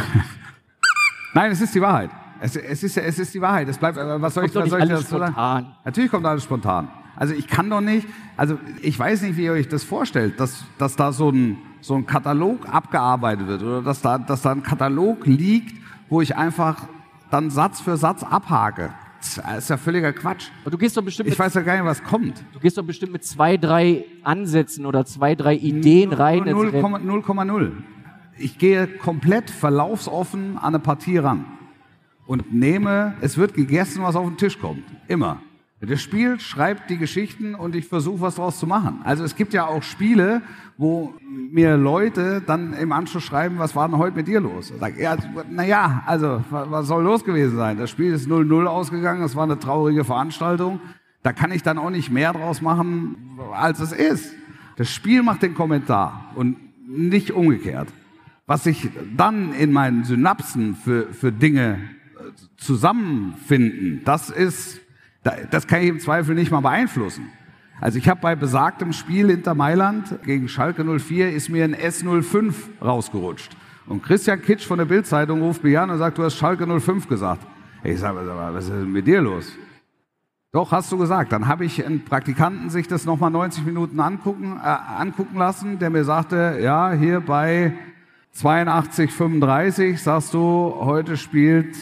[1.33, 2.09] Nein, es ist die Wahrheit.
[2.39, 3.67] Es, es, ist, es ist die Wahrheit.
[3.67, 5.33] Es bleibt, was soll ich, Kommt was doch soll ich dazu sagen?
[5.33, 5.75] spontan.
[5.85, 6.87] Natürlich kommt alles spontan.
[7.15, 10.63] Also ich kann doch nicht, also ich weiß nicht, wie ihr euch das vorstellt, dass,
[10.77, 14.63] dass da so ein, so ein Katalog abgearbeitet wird oder dass da, dass da ein
[14.63, 15.75] Katalog liegt,
[16.09, 16.87] wo ich einfach
[17.31, 18.93] dann Satz für Satz abhake.
[19.19, 20.49] Das ist ja völliger Quatsch.
[20.61, 22.43] Aber du gehst doch bestimmt Ich weiß ja gar nicht, was kommt.
[22.53, 26.45] du gehst doch bestimmt mit zwei, drei Ansätzen oder zwei, drei Ideen rein.
[26.45, 26.83] ins Rennen.
[27.09, 27.71] 0,0.
[28.37, 31.45] Ich gehe komplett verlaufsoffen an eine Partie ran
[32.27, 34.83] und nehme, es wird gegessen, was auf den Tisch kommt.
[35.07, 35.41] Immer.
[35.79, 39.01] Das Spiel schreibt die Geschichten und ich versuche, was draus zu machen.
[39.03, 40.41] Also es gibt ja auch Spiele,
[40.75, 41.13] wo
[41.51, 44.73] mir Leute dann im Anschluss schreiben, was war denn heute mit dir los?
[44.79, 45.15] Sag, ja,
[45.51, 47.77] naja, also wa- was soll los gewesen sein?
[47.77, 50.79] Das Spiel ist 0-0 ausgegangen, es war eine traurige Veranstaltung.
[51.21, 53.15] Da kann ich dann auch nicht mehr draus machen,
[53.53, 54.33] als es ist.
[54.77, 57.89] Das Spiel macht den Kommentar und nicht umgekehrt.
[58.47, 61.79] Was sich dann in meinen Synapsen für, für Dinge
[62.15, 64.79] äh, zusammenfinden, das ist,
[65.51, 67.29] das kann ich im Zweifel nicht mal beeinflussen.
[67.79, 72.53] Also ich habe bei besagtem Spiel Inter Mailand gegen Schalke 04 ist mir ein S05
[72.81, 73.55] rausgerutscht.
[73.85, 77.07] Und Christian Kitsch von der Bildzeitung ruft mich an und sagt, du hast Schalke 05
[77.07, 77.45] gesagt.
[77.83, 79.53] Ich sage, was ist denn mit dir los?
[80.51, 81.31] Doch, hast du gesagt.
[81.31, 85.89] Dann habe ich einen Praktikanten sich das nochmal 90 Minuten angucken, äh, angucken lassen, der
[85.89, 87.73] mir sagte, ja, hier bei
[88.31, 91.75] 82, 35 sagst du, heute spielt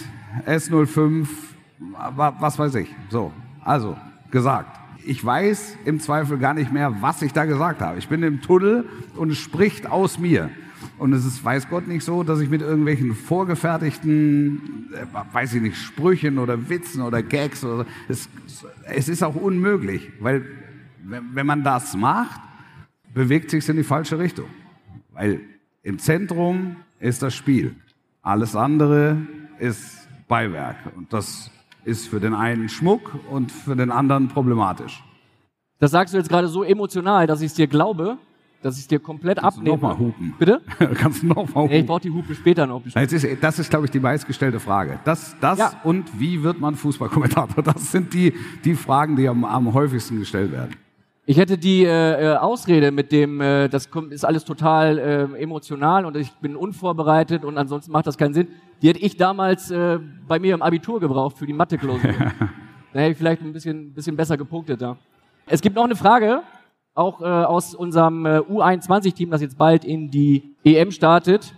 [0.46, 2.94] S05, wa- was weiß ich.
[3.10, 3.32] So,
[3.64, 3.98] also,
[4.32, 4.80] gesagt.
[5.06, 8.00] Ich weiß im Zweifel gar nicht mehr, was ich da gesagt habe.
[8.00, 8.86] Ich bin im Tunnel
[9.16, 10.50] und es spricht aus mir.
[10.98, 15.62] Und es ist, weiß Gott, nicht so, dass ich mit irgendwelchen vorgefertigten, äh, weiß ich
[15.62, 18.30] nicht, Sprüchen oder Witzen oder Gags oder es,
[18.86, 20.46] es ist auch unmöglich, weil
[21.04, 22.40] wenn, wenn man das macht,
[23.14, 24.48] bewegt sich in die falsche Richtung.
[25.14, 25.42] Weil
[25.84, 27.76] im Zentrum ist das Spiel.
[28.22, 29.18] Alles andere
[29.60, 30.78] ist Beiwerk.
[30.96, 31.52] Und das
[31.86, 35.04] ist für den einen Schmuck und für den anderen problematisch.
[35.80, 38.18] Das sagst du jetzt gerade so emotional, dass ich es dir glaube,
[38.62, 39.76] dass ich es dir komplett Kannst abnehme.
[39.76, 40.34] noch mal hupen?
[40.40, 40.62] Bitte?
[40.96, 42.82] Kannst du noch mal Nee, ich brauche die Hupe später noch.
[42.94, 45.00] Das ist, das ist, glaube ich, die meistgestellte Frage.
[45.04, 45.74] Das, das Ja.
[45.84, 47.64] und wie wird man Fußballkommentator?
[47.64, 50.72] Das sind die, die Fragen, die am, am häufigsten gestellt werden.
[51.28, 55.42] Ich hätte die äh, äh, Ausrede mit dem, äh, das kommt, ist alles total äh,
[55.42, 58.50] emotional und ich bin unvorbereitet und ansonsten macht das keinen Sinn.
[58.82, 62.14] Die hätte ich damals äh, bei mir im Abitur gebraucht für die Mathe-Klausur.
[62.94, 64.98] da hätte ich vielleicht ein bisschen, bisschen besser gepunktet da.
[65.48, 66.44] Es gibt noch eine Frage,
[66.94, 71.56] auch äh, aus unserem äh, U21-Team, das jetzt bald in die EM startet.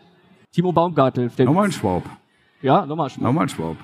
[0.54, 1.30] Timo Baumgartel.
[1.40, 2.04] Nochmal ein Schwab.
[2.62, 3.24] Ja, nochmal Schwab.
[3.24, 3.76] Nochmal ein Schwab.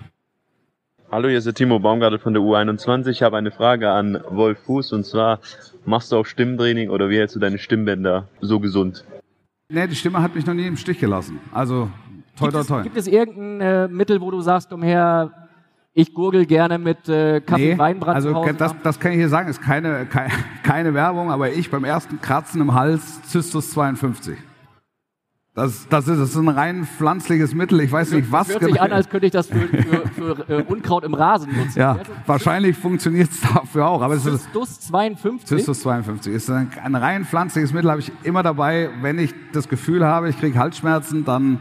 [1.13, 3.08] Hallo, hier ist der Timo Baumgartel von der U21.
[3.10, 5.41] Ich habe eine Frage an Wolf Fuß und zwar,
[5.86, 9.06] machst du auch Stimmtraining oder wie hältst du deine Stimmbänder so gesund?
[9.69, 11.39] Nee, die Stimme hat mich noch nie im Stich gelassen.
[11.52, 11.91] Also,
[12.36, 12.82] toi, es, toi.
[12.82, 15.32] gibt es irgendein äh, Mittel, wo du sagst, umher,
[15.93, 19.47] ich gurgel gerne mit äh, Kaffee Nee, Weinbrand also das, das kann ich hier sagen,
[19.49, 24.36] ist keine, keine, keine Werbung, aber ich beim ersten Kratzen im Hals Zystus 52.
[25.56, 27.80] Das, das, ist, das ist ein rein pflanzliches Mittel.
[27.82, 30.50] Ich weiß nicht, was Hört sich genau- an, als könnte ich das für, für, für
[30.50, 31.78] äh, Unkraut im Rasen nutzen.
[31.78, 34.02] Ja, wahrscheinlich funktioniert es dafür auch.
[34.02, 35.48] Aber es ist Zystus 52.
[35.48, 38.89] Zystus 52 ist ein, ein rein pflanzliches Mittel, habe ich immer dabei.
[39.02, 41.60] Wenn ich das Gefühl habe, ich kriege Halsschmerzen, dann,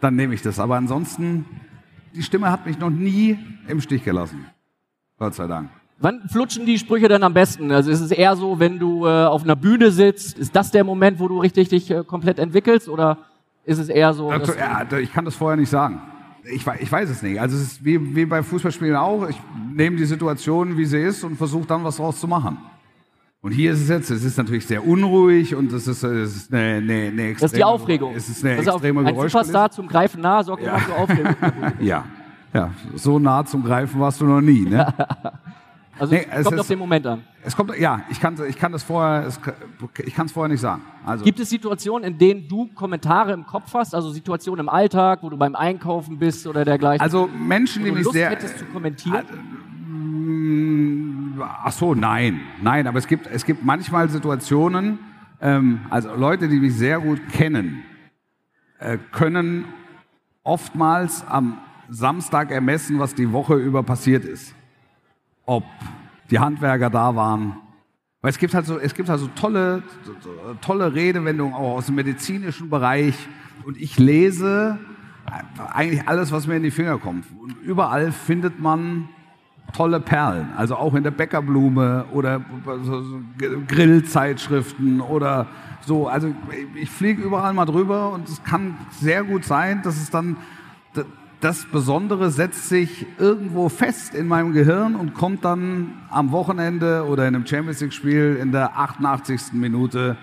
[0.00, 0.60] dann nehme ich das.
[0.60, 1.44] Aber ansonsten,
[2.14, 4.46] die Stimme hat mich noch nie im Stich gelassen.
[5.18, 5.70] Gott sei Dank.
[6.00, 7.72] Wann flutschen die Sprüche denn am besten?
[7.72, 10.84] Also ist es eher so, wenn du äh, auf einer Bühne sitzt, ist das der
[10.84, 12.88] Moment, wo du richtig dich äh, komplett entwickelst?
[12.88, 13.18] Oder
[13.64, 16.00] ist es eher so, Also, ja, ich kann das vorher nicht sagen.
[16.54, 17.40] Ich, wei- ich weiß es nicht.
[17.40, 19.28] Also es ist wie, wie bei Fußballspielen auch.
[19.28, 19.40] Ich
[19.74, 22.58] nehme die Situation, wie sie ist und versuche dann was draus zu machen.
[23.40, 26.52] Und hier ist es jetzt, es ist natürlich sehr unruhig und es ist, es ist
[26.54, 28.14] eine, eine, eine extreme, das ist die Aufregung?
[28.14, 29.14] Es ist eine Das ist auch- extreme ein.
[29.14, 31.34] Superstar zum Greifen nah sorgt immer für Aufregung.
[31.80, 32.04] Ja,
[32.54, 34.62] ja, so nah zum Greifen warst du noch nie.
[34.64, 34.86] Ne?
[35.98, 37.24] Also Nee, es es kommt ist- auf den Moment an.
[37.42, 39.40] Es kommt, ja, ich kann, ich kann das vorher, es,
[40.04, 40.82] ich kann es vorher nicht sagen.
[41.04, 45.20] Also, Gibt es Situationen, in denen du Kommentare im Kopf hast, also Situationen im Alltag,
[45.22, 47.00] wo du beim Einkaufen bist oder dergleichen?
[47.00, 49.24] also Menschen, die mich Lust sehr, hättest zu kommentieren?
[49.88, 54.98] Mm, Ach so, nein, nein, aber es gibt, es gibt manchmal Situationen,
[55.40, 57.82] ähm, also Leute, die mich sehr gut kennen,
[58.80, 59.64] äh, können
[60.42, 61.58] oftmals am
[61.88, 64.54] Samstag ermessen, was die Woche über passiert ist.
[65.48, 65.64] Ob
[66.30, 67.56] die Handwerker da waren.
[68.20, 69.82] Weil es gibt halt so, es gibt halt so tolle,
[70.60, 73.14] tolle Redewendungen auch aus dem medizinischen Bereich.
[73.64, 74.78] Und ich lese
[75.72, 77.24] eigentlich alles, was mir in die Finger kommt.
[77.40, 79.08] Und überall findet man
[79.72, 80.50] tolle Perlen.
[80.54, 82.42] Also auch in der Bäckerblume oder
[83.68, 85.46] Grillzeitschriften oder
[85.80, 86.08] so.
[86.08, 86.34] Also
[86.74, 90.36] ich fliege überall mal drüber und es kann sehr gut sein, dass es dann
[91.40, 97.28] das Besondere setzt sich irgendwo fest in meinem Gehirn und kommt dann am Wochenende oder
[97.28, 99.52] in einem Champions League Spiel in der 88.
[99.52, 100.16] Minute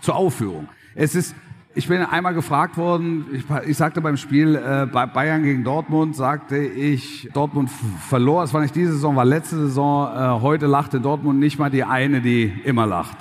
[0.00, 0.68] zur Aufführung.
[0.94, 1.34] Es ist
[1.72, 6.16] ich bin einmal gefragt worden, ich, ich sagte beim Spiel äh, bei Bayern gegen Dortmund,
[6.16, 7.70] sagte ich, Dortmund
[8.08, 11.70] verlor, es war nicht diese Saison, war letzte Saison, äh, heute lachte Dortmund nicht mal
[11.70, 13.16] die eine, die immer lacht.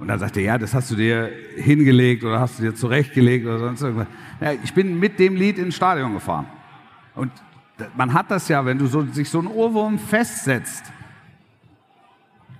[0.00, 3.46] Und dann sagte er, ja, das hast du dir hingelegt oder hast du dir zurechtgelegt
[3.46, 4.08] oder sonst irgendwas.
[4.40, 6.46] Ja, ich bin mit dem Lied ins Stadion gefahren.
[7.20, 7.30] Und
[7.96, 10.84] man hat das ja, wenn du so, sich so ein Ohrwurm festsetzt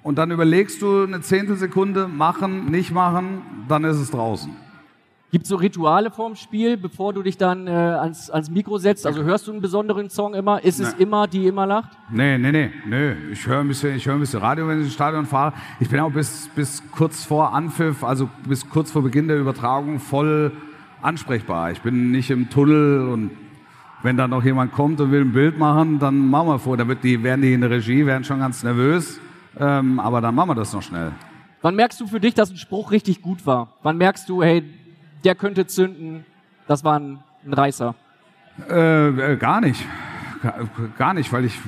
[0.03, 4.55] und dann überlegst du eine Zehntelsekunde, machen, nicht machen, dann ist es draußen.
[5.33, 9.07] Gibt es so Rituale vorm Spiel, bevor du dich dann äh, ans, ans Mikro setzt?
[9.07, 10.62] Also hörst du einen besonderen Song immer?
[10.62, 11.05] Ist es Nee.
[11.05, 11.90] immer, die immer lacht?
[12.11, 13.12] Nee, nee, nee, nee.
[13.33, 15.55] Ich höre ein bisschen, ich höre ein bisschen Radio, wenn ich ins Stadion fahre.
[15.79, 20.01] Ich bin auch bis, bis kurz vor Anpfiff, also bis kurz vor Beginn der Übertragung
[20.01, 20.53] voll
[21.01, 21.70] ansprechbar.
[21.70, 23.31] Ich bin nicht im Tunnel und
[24.02, 26.76] wenn da noch jemand kommt und will ein Bild machen, dann machen wir vor.
[26.76, 29.20] Da wird die, werden die in der Regie, werden schon ganz nervös.
[29.58, 31.12] Ähm, aber dann machen wir das noch schnell.
[31.62, 33.68] Wann merkst du für dich, dass ein Spruch richtig gut war?
[33.82, 34.62] Wann merkst du, hey,
[35.24, 36.24] der könnte zünden,
[36.66, 37.94] das war ein, ein Reißer?
[38.70, 39.84] Äh, äh, gar nicht.
[40.96, 41.58] Gar- nicht, weil ich,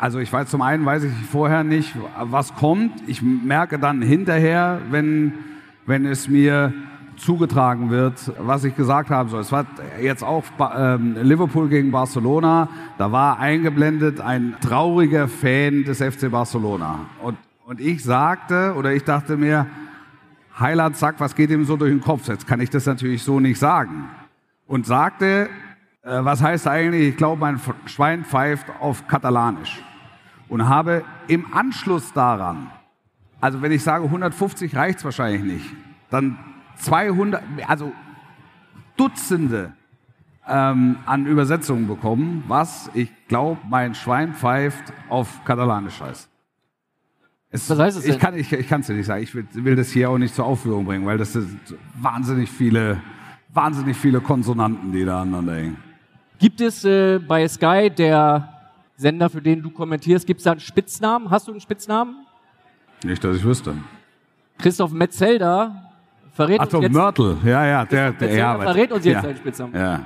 [0.00, 2.90] also ich weiß zum einen, weiß ich vorher nicht, was kommt.
[3.06, 5.34] Ich merke dann hinterher, wenn,
[5.86, 6.72] wenn es mir
[7.18, 9.40] zugetragen wird, was ich gesagt haben soll.
[9.40, 9.66] Es war
[10.00, 10.44] jetzt auch
[10.76, 12.68] ähm, Liverpool gegen Barcelona.
[12.96, 17.00] Da war eingeblendet ein trauriger Fan des FC Barcelona.
[17.22, 19.66] Und, und ich sagte, oder ich dachte mir,
[20.58, 22.26] Heiland, zack, was geht ihm so durch den Kopf?
[22.28, 24.08] Jetzt kann ich das natürlich so nicht sagen.
[24.66, 25.48] Und sagte,
[26.02, 29.82] äh, was heißt eigentlich, ich glaube, mein Schwein pfeift auf Katalanisch.
[30.48, 32.70] Und habe im Anschluss daran,
[33.40, 35.66] also wenn ich sage 150 reicht's wahrscheinlich nicht,
[36.10, 36.38] dann
[36.78, 37.92] 200, also
[38.96, 39.72] Dutzende
[40.46, 46.28] ähm, an Übersetzungen bekommen, was ich glaube, mein Schwein pfeift auf Katalanisch heißt.
[47.50, 48.14] Es, Was heißt es denn?
[48.14, 49.22] Ich kann es ich, ich kann's dir nicht sagen.
[49.22, 51.58] Ich will, will das hier auch nicht zur Aufführung bringen, weil das sind
[51.94, 53.00] wahnsinnig viele,
[53.52, 55.76] wahnsinnig viele Konsonanten, die da aneinander hängen.
[56.38, 58.52] Gibt es äh, bei Sky, der
[58.96, 61.30] Sender, für den du kommentierst, gibt es da einen Spitznamen?
[61.30, 62.26] Hast du einen Spitznamen?
[63.02, 63.74] Nicht, dass ich wüsste.
[64.58, 65.87] Christoph Metzelder
[66.38, 67.36] verrät Ach uns jetzt, Mörtel.
[67.44, 69.74] Ja, ja, der, der, ja, aber- verrät uns jetzt ja, seinen Spitznamen.
[69.74, 70.04] Ja.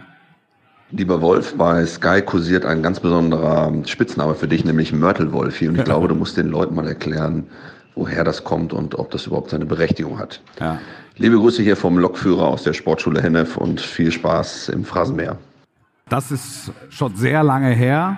[0.90, 5.68] Lieber Wolf, bei Sky kursiert ein ganz besonderer Spitzname für dich, nämlich Mörtelwolfi.
[5.68, 7.46] Und ich glaube, du musst den Leuten mal erklären,
[7.94, 10.40] woher das kommt und ob das überhaupt seine Berechtigung hat.
[10.58, 10.78] Ja.
[11.16, 15.36] Liebe Grüße hier vom Lokführer aus der Sportschule Hennef und viel Spaß im Phrasenmeer.
[16.08, 18.16] Das ist schon sehr lange her.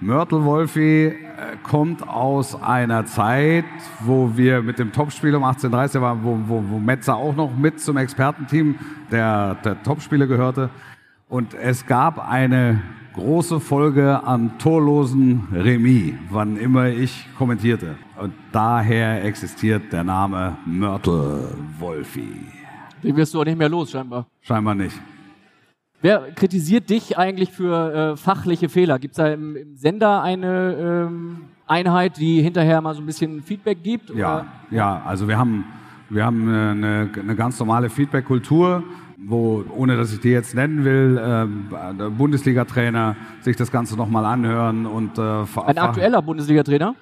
[0.00, 1.14] Mörtel Wolfi äh,
[1.62, 3.64] kommt aus einer Zeit,
[4.00, 7.80] wo wir mit dem Topspiel um 1830 waren, wo, wo, wo Metzer auch noch mit
[7.80, 8.76] zum Expertenteam
[9.10, 10.70] der, der Topspieler gehörte.
[11.28, 12.82] Und es gab eine
[13.14, 17.96] große Folge an torlosen Remis, wann immer ich kommentierte.
[18.20, 22.46] Und daher existiert der Name Mörtel Wolfi.
[23.02, 24.26] Den wirst du auch nicht mehr los, scheinbar.
[24.42, 24.98] Scheinbar nicht.
[26.04, 28.98] Wer kritisiert dich eigentlich für äh, fachliche Fehler?
[28.98, 33.42] Gibt es da im, im, Sender eine ähm, Einheit, die hinterher mal so ein bisschen
[33.42, 34.10] Feedback gibt?
[34.10, 34.46] Ja, oder?
[34.70, 35.64] ja, also wir haben,
[36.10, 38.82] wir haben eine, eine ganz normale Feedback-Kultur,
[39.16, 44.84] wo, ohne dass ich die jetzt nennen will, äh, Bundesliga-Trainer sich das Ganze nochmal anhören
[44.84, 46.94] und äh, Ein aktueller Bundesliga-Trainer?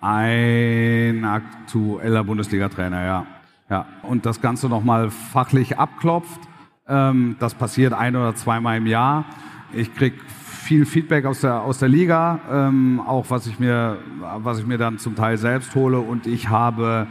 [0.00, 3.26] Ein aktueller Bundesliga-Trainer, ja.
[3.70, 3.86] ja.
[4.02, 6.40] Und das Ganze nochmal fachlich abklopft.
[6.88, 9.26] Ähm, das passiert ein oder zweimal im Jahr.
[9.72, 10.14] Ich krieg
[10.68, 13.98] viel Feedback aus der, aus der Liga, ähm, auch was ich, mir,
[14.38, 15.98] was ich mir dann zum Teil selbst hole.
[15.98, 17.06] Und ich habe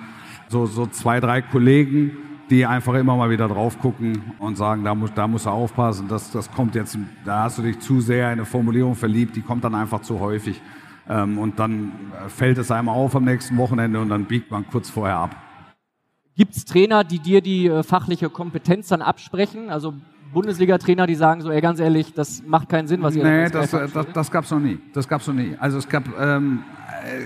[0.48, 2.12] so, so zwei, drei Kollegen,
[2.50, 6.08] die einfach immer mal wieder drauf gucken und sagen, da muss, da muss er aufpassen,
[6.08, 9.42] das, das kommt jetzt, da hast du dich zu sehr in eine Formulierung verliebt, die
[9.42, 10.62] kommt dann einfach zu häufig.
[11.10, 11.92] Ähm, und dann
[12.28, 15.47] fällt es einem auf am nächsten Wochenende und dann biegt man kurz vorher ab.
[16.38, 19.72] Gibt es Trainer, die dir die äh, fachliche Kompetenz dann absprechen?
[19.72, 19.96] Also
[20.34, 23.72] Bundesliga-Trainer, die sagen so, ey, ganz ehrlich, das macht keinen Sinn, was ihr Nee, das,
[23.72, 24.78] das, das, das gab es noch nie.
[24.94, 25.56] Das gab es noch nie.
[25.60, 26.64] Also es gab, ähm,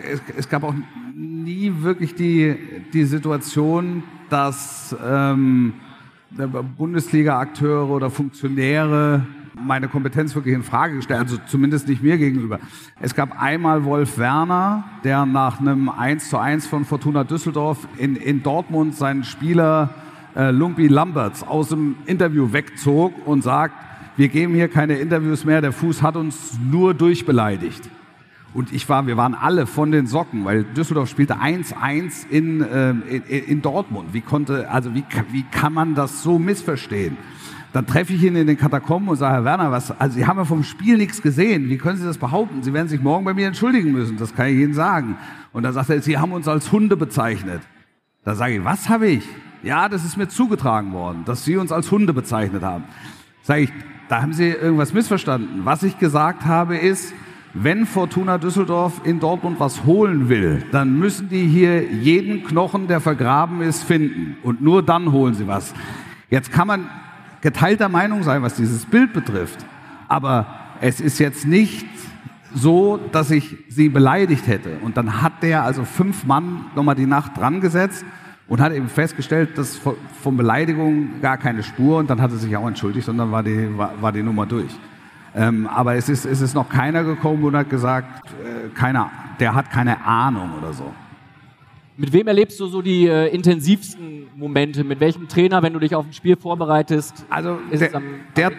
[0.10, 0.74] es, es, gab auch
[1.14, 2.56] nie wirklich die,
[2.94, 5.74] die Situation, dass ähm,
[6.78, 9.28] Bundesliga-Akteure oder Funktionäre
[9.66, 12.60] meine Kompetenz wirklich in Frage gestellt, also zumindest nicht mir gegenüber.
[13.00, 18.16] Es gab einmal Wolf Werner, der nach einem 1 zu 1 von Fortuna Düsseldorf in,
[18.16, 19.90] in Dortmund seinen Spieler
[20.36, 23.76] äh, Lumpi Lamberts aus dem Interview wegzog und sagt,
[24.18, 27.90] wir geben hier keine Interviews mehr, der Fuß hat uns nur durchbeleidigt.
[28.54, 32.90] Und ich war, wir waren alle von den Socken, weil Düsseldorf spielte 1-1 in, äh,
[32.90, 34.14] in, in Dortmund.
[34.14, 37.18] Wie konnte, also wie, wie kann man das so missverstehen?
[37.74, 40.38] Dann treffe ich ihn in den Katakomben und sage, Herr Werner, was, also Sie haben
[40.38, 41.70] ja vom Spiel nichts gesehen.
[41.70, 42.64] Wie können Sie das behaupten?
[42.64, 44.18] Sie werden sich morgen bei mir entschuldigen müssen.
[44.18, 45.18] Das kann ich Ihnen sagen.
[45.54, 47.62] Und dann sagt er, Sie haben uns als Hunde bezeichnet.
[48.26, 49.24] Da sage ich, was habe ich?
[49.64, 52.84] Ja, das ist mir zugetragen worden, dass Sie uns als Hunde bezeichnet haben.
[53.44, 53.74] Sage ich,
[54.10, 55.62] da haben Sie irgendwas missverstanden.
[55.64, 57.14] Was ich gesagt habe ist,
[57.54, 63.02] wenn Fortuna Düsseldorf in Dortmund was holen will, dann müssen die hier jeden Knochen, der
[63.02, 64.38] vergraben ist, finden.
[64.44, 65.74] Und nur dann holen sie was.
[66.30, 66.90] Jetzt kann man
[67.42, 69.66] geteilter Meinung sein, was dieses Bild betrifft.
[70.08, 70.48] Aber
[70.80, 71.86] es ist jetzt nicht
[72.54, 74.78] so, dass ich sie beleidigt hätte.
[74.82, 78.06] Und dann hat der also fünf Mann nochmal die Nacht dran gesetzt
[78.48, 79.80] und hat eben festgestellt, dass
[80.22, 83.44] von Beleidigung gar keine Spur und dann hat er sich auch entschuldigt und dann war
[83.44, 84.72] die, war, war die Nummer durch.
[85.34, 89.56] Ähm, aber es ist, es ist noch keiner gekommen und hat gesagt, äh, keiner, der
[89.56, 90.94] hat keine Ahnung oder so.
[91.98, 94.84] Mit wem erlebst du so die äh, intensivsten Momente?
[94.84, 97.26] Mit welchem Trainer, wenn du dich auf ein Spiel vorbereitest?
[97.30, 98.04] Also der, am,
[98.36, 98.54] der, am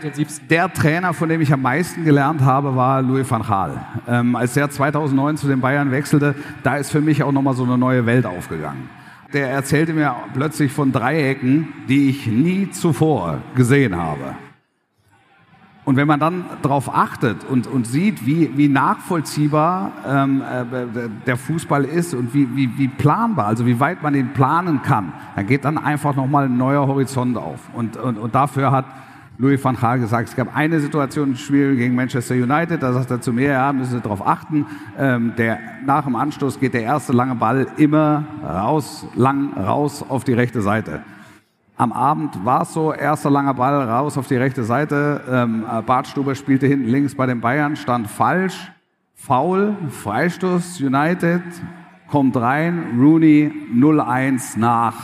[0.50, 3.84] der, Trainer, von dem ich am meisten gelernt habe, war Louis van Gaal.
[4.06, 7.64] Ähm, als er 2009 zu den Bayern wechselte, da ist für mich auch nochmal so
[7.64, 8.90] eine neue Welt aufgegangen.
[9.32, 14.36] Der erzählte mir plötzlich von Dreiecken, die ich nie zuvor gesehen habe.
[15.84, 21.36] Und wenn man dann darauf achtet und, und sieht, wie, wie nachvollziehbar ähm, äh, der
[21.36, 25.46] Fußball ist und wie, wie, wie planbar, also wie weit man ihn planen kann, dann
[25.46, 27.58] geht dann einfach nochmal ein neuer Horizont auf.
[27.74, 28.84] Und, und, und dafür hat
[29.38, 33.10] Louis van Gaal gesagt, es gab eine Situation im Spiel gegen Manchester United, da sagt
[33.10, 34.66] er zu mir, ja, müssen Sie darauf achten,
[34.96, 40.22] ähm, der, nach dem Anstoß geht der erste lange Ball immer raus, lang raus auf
[40.22, 41.02] die rechte Seite.
[41.82, 45.20] Am Abend war es so, erster langer Ball raus auf die rechte Seite.
[45.28, 48.70] Ähm, äh, Bart spielte hinten links bei den Bayern, stand falsch,
[49.16, 51.42] faul, Freistoß, United,
[52.08, 54.94] kommt rein, Rooney 0-1 nach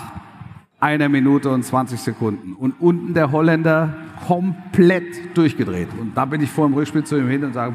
[0.78, 2.52] einer Minute und 20 Sekunden.
[2.52, 3.94] Und unten der Holländer
[4.28, 5.88] komplett durchgedreht.
[5.98, 7.74] Und da bin ich vor dem Rückspiel zu ihm hin und sage,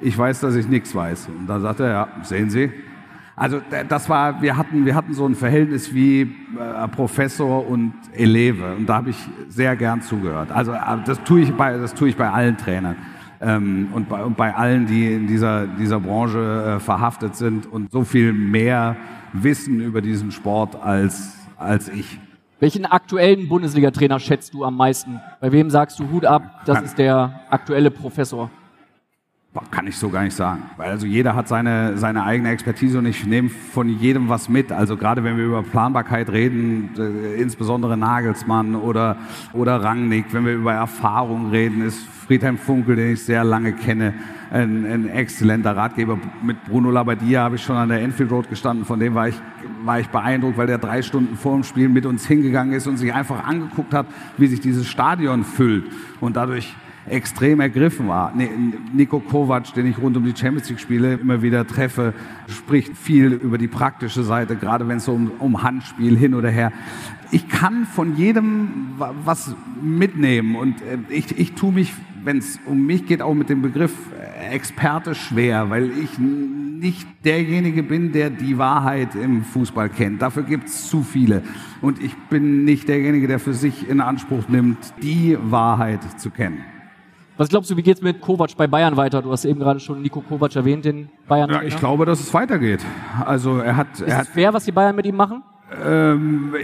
[0.00, 1.26] ich weiß, dass ich nichts weiß.
[1.26, 2.70] Und da sagt er, ja, sehen Sie,
[3.36, 8.76] also das war, wir hatten, wir hatten so ein Verhältnis wie äh, Professor und Eleve
[8.76, 9.16] und da habe ich
[9.48, 10.52] sehr gern zugehört.
[10.52, 12.96] Also äh, das tue ich bei, das tue ich bei allen Trainern
[13.40, 17.90] ähm, und, bei, und bei allen, die in dieser, dieser Branche äh, verhaftet sind und
[17.90, 18.96] so viel mehr
[19.32, 22.18] wissen über diesen Sport als, als ich.
[22.60, 25.20] Welchen aktuellen Bundesliga-Trainer schätzt du am meisten?
[25.40, 28.48] Bei wem sagst du Hut ab, das ist der aktuelle Professor?
[29.70, 30.64] Kann ich so gar nicht sagen.
[30.76, 34.72] Weil also jeder hat seine, seine eigene Expertise und ich nehme von jedem was mit.
[34.72, 39.16] Also gerade wenn wir über Planbarkeit reden, äh, insbesondere Nagelsmann oder,
[39.52, 44.14] oder Rangnick, wenn wir über Erfahrung reden, ist Friedhelm Funkel, den ich sehr lange kenne,
[44.50, 46.18] ein, ein exzellenter Ratgeber.
[46.42, 49.36] Mit Bruno Labbadia habe ich schon an der Enfield Road gestanden, von dem war ich,
[49.84, 52.96] war ich beeindruckt, weil der drei Stunden vor dem Spiel mit uns hingegangen ist und
[52.96, 55.84] sich einfach angeguckt hat, wie sich dieses Stadion füllt
[56.20, 56.74] und dadurch
[57.08, 58.32] extrem ergriffen war.
[58.94, 62.14] Nico Kovac, den ich rund um die Champions League Spiele immer wieder treffe,
[62.48, 66.72] spricht viel über die praktische Seite, gerade wenn es um, um Handspiel hin oder her.
[67.30, 71.92] Ich kann von jedem wa- was mitnehmen und äh, ich, ich tue mich,
[72.22, 77.06] wenn es um mich geht, auch mit dem Begriff äh, Experte schwer, weil ich nicht
[77.24, 80.20] derjenige bin, der die Wahrheit im Fußball kennt.
[80.20, 81.42] Dafür gibt es zu viele.
[81.80, 86.58] Und ich bin nicht derjenige, der für sich in Anspruch nimmt, die Wahrheit zu kennen.
[87.36, 89.20] Was glaubst du, wie geht's mit Kovac bei Bayern weiter?
[89.20, 92.32] Du hast eben gerade schon Nico Kovac erwähnt, den bayern Ja, ich glaube, dass es
[92.32, 92.80] weitergeht.
[93.24, 95.42] Also er hat, Ist er es hat fair, was die Bayern mit ihm machen?
[95.84, 96.54] ähm,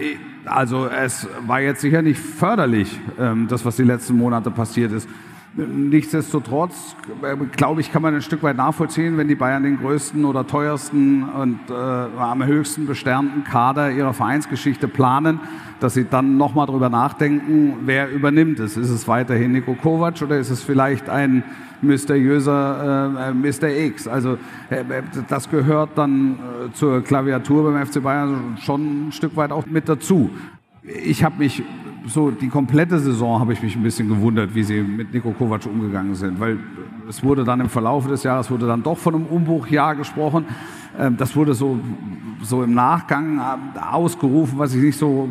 [0.44, 5.08] also es war jetzt sicher nicht förderlich, ähm, das, was die letzten Monate passiert ist.
[5.56, 10.24] Nichtsdestotrotz, äh, glaube ich, kann man ein Stück weit nachvollziehen, wenn die Bayern den größten
[10.24, 15.40] oder teuersten und äh, am höchsten besternten Kader ihrer Vereinsgeschichte planen,
[15.80, 18.76] dass sie dann nochmal drüber nachdenken, wer übernimmt es.
[18.76, 21.42] Ist es weiterhin Nico Kovac oder ist es vielleicht ein
[21.82, 23.70] mysteriöser äh, Mr.
[23.70, 24.06] X?
[24.06, 24.38] Also
[24.68, 24.84] äh,
[25.26, 29.88] das gehört dann äh, zur Klaviatur beim FC Bayern schon ein Stück weit auch mit
[29.88, 30.30] dazu.
[30.82, 31.64] Ich habe mich
[32.06, 35.66] so die komplette Saison habe ich mich ein bisschen gewundert, wie sie mit Nico Kovac
[35.66, 36.58] umgegangen sind, weil
[37.08, 40.44] es wurde dann im Verlauf des Jahres wurde dann doch von einem Umbruchjahr gesprochen.
[40.98, 41.78] Ähm, Das wurde so
[42.42, 45.28] so im Nachgang äh, ausgerufen, was ich nicht so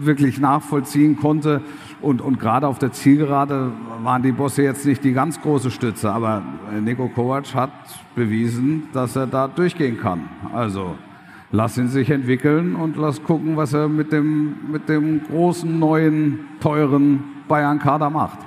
[0.00, 1.62] wirklich nachvollziehen konnte.
[2.00, 3.70] Und, und gerade auf der Zielgerade
[4.02, 6.42] waren die Bosse jetzt nicht die ganz große Stütze, aber
[6.74, 7.70] äh, Nico Kovac hat
[8.14, 10.28] bewiesen, dass er da durchgehen kann.
[10.52, 10.96] Also
[11.52, 16.40] lass ihn sich entwickeln und lass gucken, was er mit dem, mit dem großen, neuen,
[16.60, 18.38] teuren Bayern-Kader macht.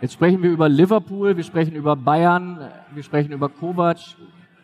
[0.00, 2.58] Jetzt sprechen wir über Liverpool, wir sprechen über Bayern,
[2.92, 3.98] wir sprechen über Kovac,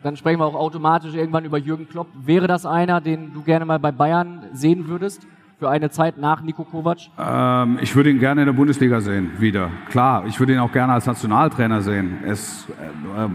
[0.03, 2.07] dann sprechen wir auch automatisch irgendwann über Jürgen Klopp.
[2.13, 5.27] Wäre das einer, den du gerne mal bei Bayern sehen würdest?
[5.61, 6.97] Für eine Zeit nach Nico Kovac?
[7.19, 9.69] Ähm, ich würde ihn gerne in der Bundesliga sehen, wieder.
[9.91, 12.17] Klar, ich würde ihn auch gerne als Nationaltrainer sehen.
[12.25, 12.65] Es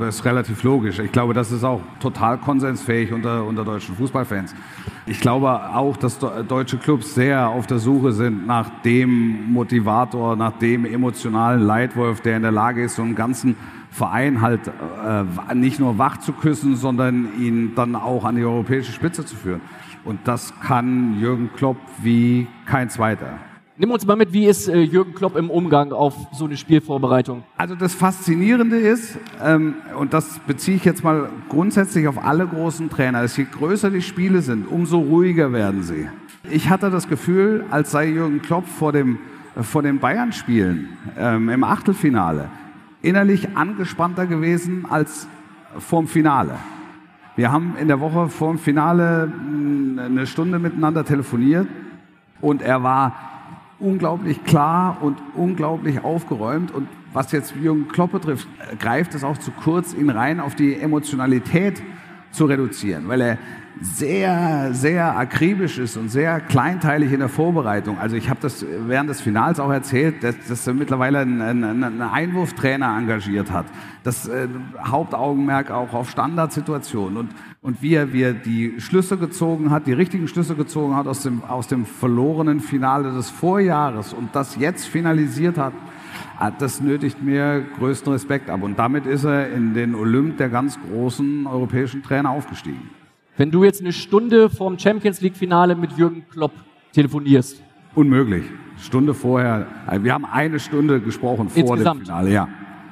[0.00, 0.98] äh, ist relativ logisch.
[0.98, 4.56] Ich glaube, das ist auch total konsensfähig unter, unter deutschen Fußballfans.
[5.06, 10.58] Ich glaube auch, dass deutsche Clubs sehr auf der Suche sind nach dem Motivator, nach
[10.58, 13.54] dem emotionalen Leitwolf, der in der Lage ist, so einen ganzen
[13.92, 18.90] Verein halt äh, nicht nur wach zu küssen, sondern ihn dann auch an die europäische
[18.90, 19.60] Spitze zu führen.
[20.06, 23.38] Und das kann Jürgen Klopp wie kein zweiter.
[23.76, 27.42] Nimm uns mal mit, wie ist äh, Jürgen Klopp im Umgang auf so eine Spielvorbereitung?
[27.58, 32.88] Also das Faszinierende ist, ähm, und das beziehe ich jetzt mal grundsätzlich auf alle großen
[32.88, 36.08] Trainer, dass je größer die Spiele sind, umso ruhiger werden sie.
[36.50, 39.18] Ich hatte das Gefühl, als sei Jürgen Klopp vor dem,
[39.56, 40.88] äh, vor den Bayern-Spielen
[41.18, 42.48] ähm, im Achtelfinale
[43.02, 45.28] innerlich angespannter gewesen als
[45.78, 46.54] vorm Finale.
[47.36, 51.68] Wir haben in der Woche vor dem Finale mh, eine Stunde miteinander telefoniert
[52.40, 53.14] und er war
[53.78, 56.70] unglaublich klar und unglaublich aufgeräumt.
[56.70, 60.80] Und was jetzt Jürgen Klopp betrifft, greift es auch zu kurz, ihn rein auf die
[60.80, 61.82] Emotionalität
[62.36, 63.38] zu reduzieren, weil er
[63.80, 67.98] sehr, sehr akribisch ist und sehr kleinteilig in der Vorbereitung.
[67.98, 72.00] Also ich habe das während des Finals auch erzählt, dass, dass er mittlerweile einen, einen,
[72.00, 73.66] Einwurftrainer engagiert hat.
[74.02, 74.48] Das äh,
[74.82, 77.30] Hauptaugenmerk auch auf Standardsituationen und,
[77.60, 81.22] und wie, er, wie er die Schlüsse gezogen hat, die richtigen Schlüsse gezogen hat aus
[81.22, 85.74] dem, aus dem verlorenen Finale des Vorjahres und das jetzt finalisiert hat,
[86.58, 88.62] Das nötigt mir größten Respekt ab.
[88.62, 92.90] Und damit ist er in den Olymp der ganz großen europäischen Trainer aufgestiegen.
[93.36, 96.52] Wenn du jetzt eine Stunde vorm Champions League Finale mit Jürgen Klopp
[96.92, 97.62] telefonierst.
[97.94, 98.44] Unmöglich.
[98.78, 99.66] Stunde vorher.
[99.86, 102.00] Also Wir haben eine Stunde gesprochen vor Insgesamt?
[102.00, 102.48] dem Finale, ja.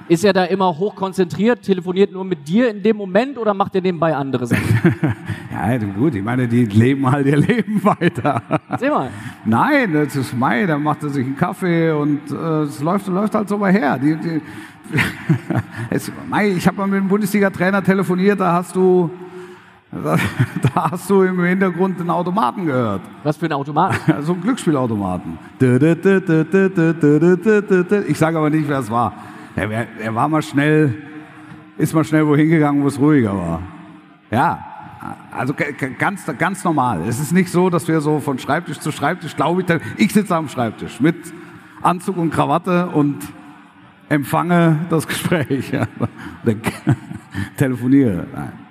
[0.06, 3.80] Ist er da immer hochkonzentriert, telefoniert nur mit dir in dem Moment oder macht er
[3.80, 5.14] nebenbei andere Sachen?
[5.54, 8.42] Ja, gut, ich meine, die leben halt ihr Leben weiter.
[8.68, 9.08] Erzähl mal.
[9.44, 13.36] Nein, das ist Mai, da macht er sich einen Kaffee und äh, es läuft, läuft
[13.36, 13.96] halt so mal her.
[13.96, 14.42] Die, die,
[15.90, 19.08] es, Mai, ich habe mal mit einem Bundesliga-Trainer telefoniert, da hast du,
[19.92, 20.16] da,
[20.74, 23.02] da hast du im Hintergrund den Automaten gehört.
[23.22, 23.96] Was für ein Automaten?
[24.22, 25.38] so ein Glücksspielautomaten.
[28.08, 29.12] Ich sage aber nicht, wer es war.
[29.56, 30.94] Er, er, war mal schnell,
[31.78, 33.62] ist mal schnell wohin gegangen, wo es ruhiger war.
[34.30, 34.64] Ja,
[35.30, 35.54] also
[35.98, 37.02] ganz, ganz normal.
[37.06, 40.34] Es ist nicht so, dass wir so von Schreibtisch zu Schreibtisch, glaube ich, ich sitze
[40.34, 41.16] am Schreibtisch mit
[41.82, 43.18] Anzug und Krawatte und
[44.08, 45.70] empfange das Gespräch.
[47.56, 48.26] Telefoniere.
[48.34, 48.63] Nein.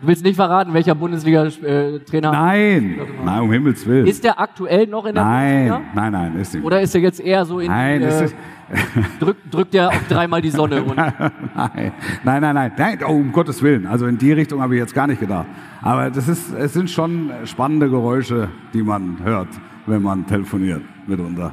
[0.00, 2.30] Du willst nicht verraten, welcher Bundesliga-Trainer?
[2.30, 4.06] Nein, nein, um Himmels Willen.
[4.06, 5.90] Ist der aktuell noch in der nein, Bundesliga?
[5.94, 6.64] nein, nein, ist nicht.
[6.64, 8.34] Oder ist er jetzt eher so in Nein, die, äh, ist-
[9.20, 11.12] drückt, drückt er auch dreimal die Sonne und nein,
[11.56, 11.92] nein,
[12.24, 13.86] nein, nein, nein, oh, um Gottes Willen.
[13.86, 15.46] Also in die Richtung habe ich jetzt gar nicht gedacht.
[15.82, 19.48] Aber das ist, es sind schon spannende Geräusche, die man hört,
[19.86, 21.52] wenn man telefoniert mitunter.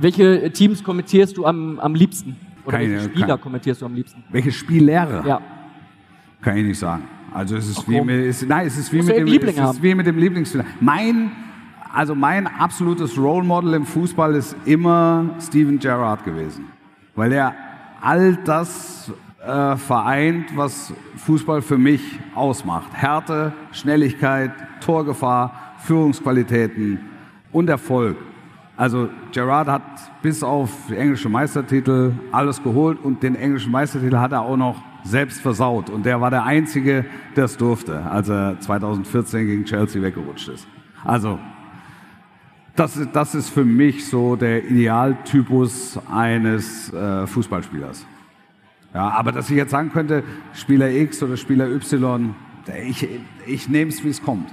[0.00, 2.34] welche Teams kommentierst du am, am liebsten?
[2.64, 4.24] Oder Keine- welche Spieler keine- kommentierst du am liebsten?
[4.30, 5.22] Welche Spiellehre?
[5.24, 5.40] Ja.
[6.40, 7.02] Kann ich nicht sagen.
[7.34, 8.06] Also es ist Ach, wie komm.
[8.06, 10.64] mit, es, nein, es ist wie mit dem, Liebling es ist wie mit dem Lieblingsspieler.
[10.80, 11.32] Mein,
[11.92, 16.66] also mein absolutes Role Model im Fußball ist immer Steven Gerrard gewesen,
[17.16, 17.52] weil er
[18.00, 19.12] all das
[19.44, 27.00] äh, vereint, was Fußball für mich ausmacht: Härte, Schnelligkeit, Torgefahr, Führungsqualitäten
[27.50, 28.16] und Erfolg.
[28.76, 29.82] Also Gerrard hat
[30.22, 35.40] bis auf englische Meistertitel alles geholt und den englischen Meistertitel hat er auch noch selbst
[35.40, 35.90] versaut.
[35.90, 37.04] Und der war der Einzige,
[37.36, 40.66] der es durfte, als er 2014 gegen Chelsea weggerutscht ist.
[41.04, 41.38] Also
[42.76, 48.06] das, ist- das ist für mich so der Idealtypus eines äh, Fußballspielers.
[48.94, 50.22] Ja, aber dass ich jetzt sagen könnte,
[50.54, 52.34] Spieler X oder Spieler Y,
[52.86, 53.06] ich,
[53.46, 54.48] ich nehme es, wie es kommt.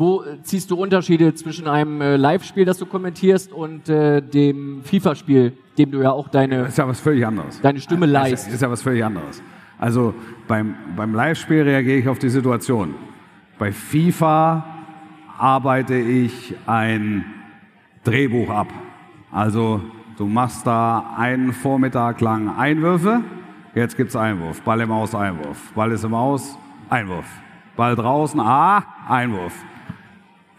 [0.00, 4.80] Wo äh, ziehst du Unterschiede zwischen einem äh, Live-Spiel, das du kommentierst, und äh, dem
[4.82, 7.60] FIFA-Spiel, dem du ja auch deine, Das ist ja was völlig anderes.
[7.60, 8.48] deine Stimme Das leist?
[8.48, 9.42] ist ja was völlig anderes.
[9.78, 10.14] Also
[10.48, 12.94] beim, beim Live-Spiel reagiere ich auf die Situation.
[13.58, 14.64] Bei FIFA
[15.36, 17.26] arbeite ich ein
[18.02, 18.68] Drehbuch ab.
[19.30, 19.82] Also
[20.16, 23.20] du machst da einen Vormittag lang Einwürfe,
[23.74, 26.56] jetzt gibt's Einwurf, Ball im Aus, Einwurf, Ball ist im Aus,
[26.88, 27.26] Einwurf,
[27.76, 29.52] Ball draußen, ah, Einwurf.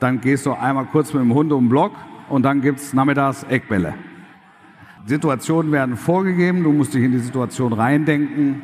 [0.01, 1.91] Dann gehst du einmal kurz mit dem Hund um den Block
[2.27, 3.93] und dann gibt's nachmittags Eckbälle.
[5.05, 8.63] Situationen werden vorgegeben, du musst dich in die Situation reindenken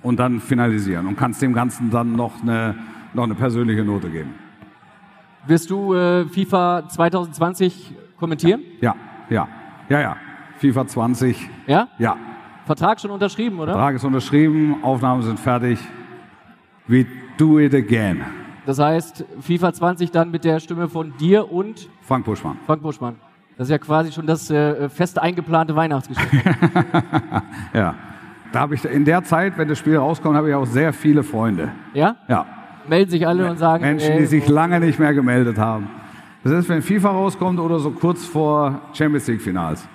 [0.00, 2.76] und dann finalisieren und kannst dem Ganzen dann noch eine,
[3.12, 4.30] noch eine persönliche Note geben.
[5.46, 8.62] Wirst du äh, FIFA 2020 kommentieren?
[8.80, 8.94] Ja,
[9.28, 9.46] ja,
[9.90, 10.16] ja, ja.
[10.56, 11.88] FIFA 20, Ja?
[11.98, 12.16] ja.
[12.64, 13.72] Vertrag schon unterschrieben, oder?
[13.72, 15.78] Vertrag ist unterschrieben, Aufnahmen sind fertig.
[16.86, 17.04] We
[17.36, 18.22] do it again.
[18.66, 22.58] Das heißt, FIFA 20 dann mit der Stimme von dir und Frank Buschmann.
[22.66, 23.14] Frank Buschmann.
[23.56, 26.34] Das ist ja quasi schon das äh, fest eingeplante Weihnachtsgeschäft.
[27.72, 27.94] Ja.
[28.52, 31.22] Da habe ich in der Zeit, wenn das Spiel rauskommt, habe ich auch sehr viele
[31.22, 31.70] Freunde.
[31.94, 32.16] ja?
[32.28, 32.46] Ja.
[32.88, 35.88] Melden sich alle und sagen, Menschen, äh, die sich lange nicht mehr gemeldet haben.
[36.44, 39.88] Das ist, wenn FIFA rauskommt oder so kurz vor Champions League Finals.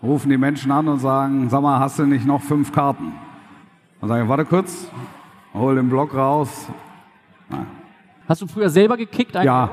[0.00, 3.12] Rufen die Menschen an und sagen, sag mal, hast du nicht noch fünf Karten?
[4.00, 4.88] Dann sage ich, warte kurz,
[5.52, 6.68] hol den Block raus.
[8.30, 9.34] Hast du früher selber gekickt?
[9.34, 9.46] eigentlich?
[9.46, 9.70] Ja,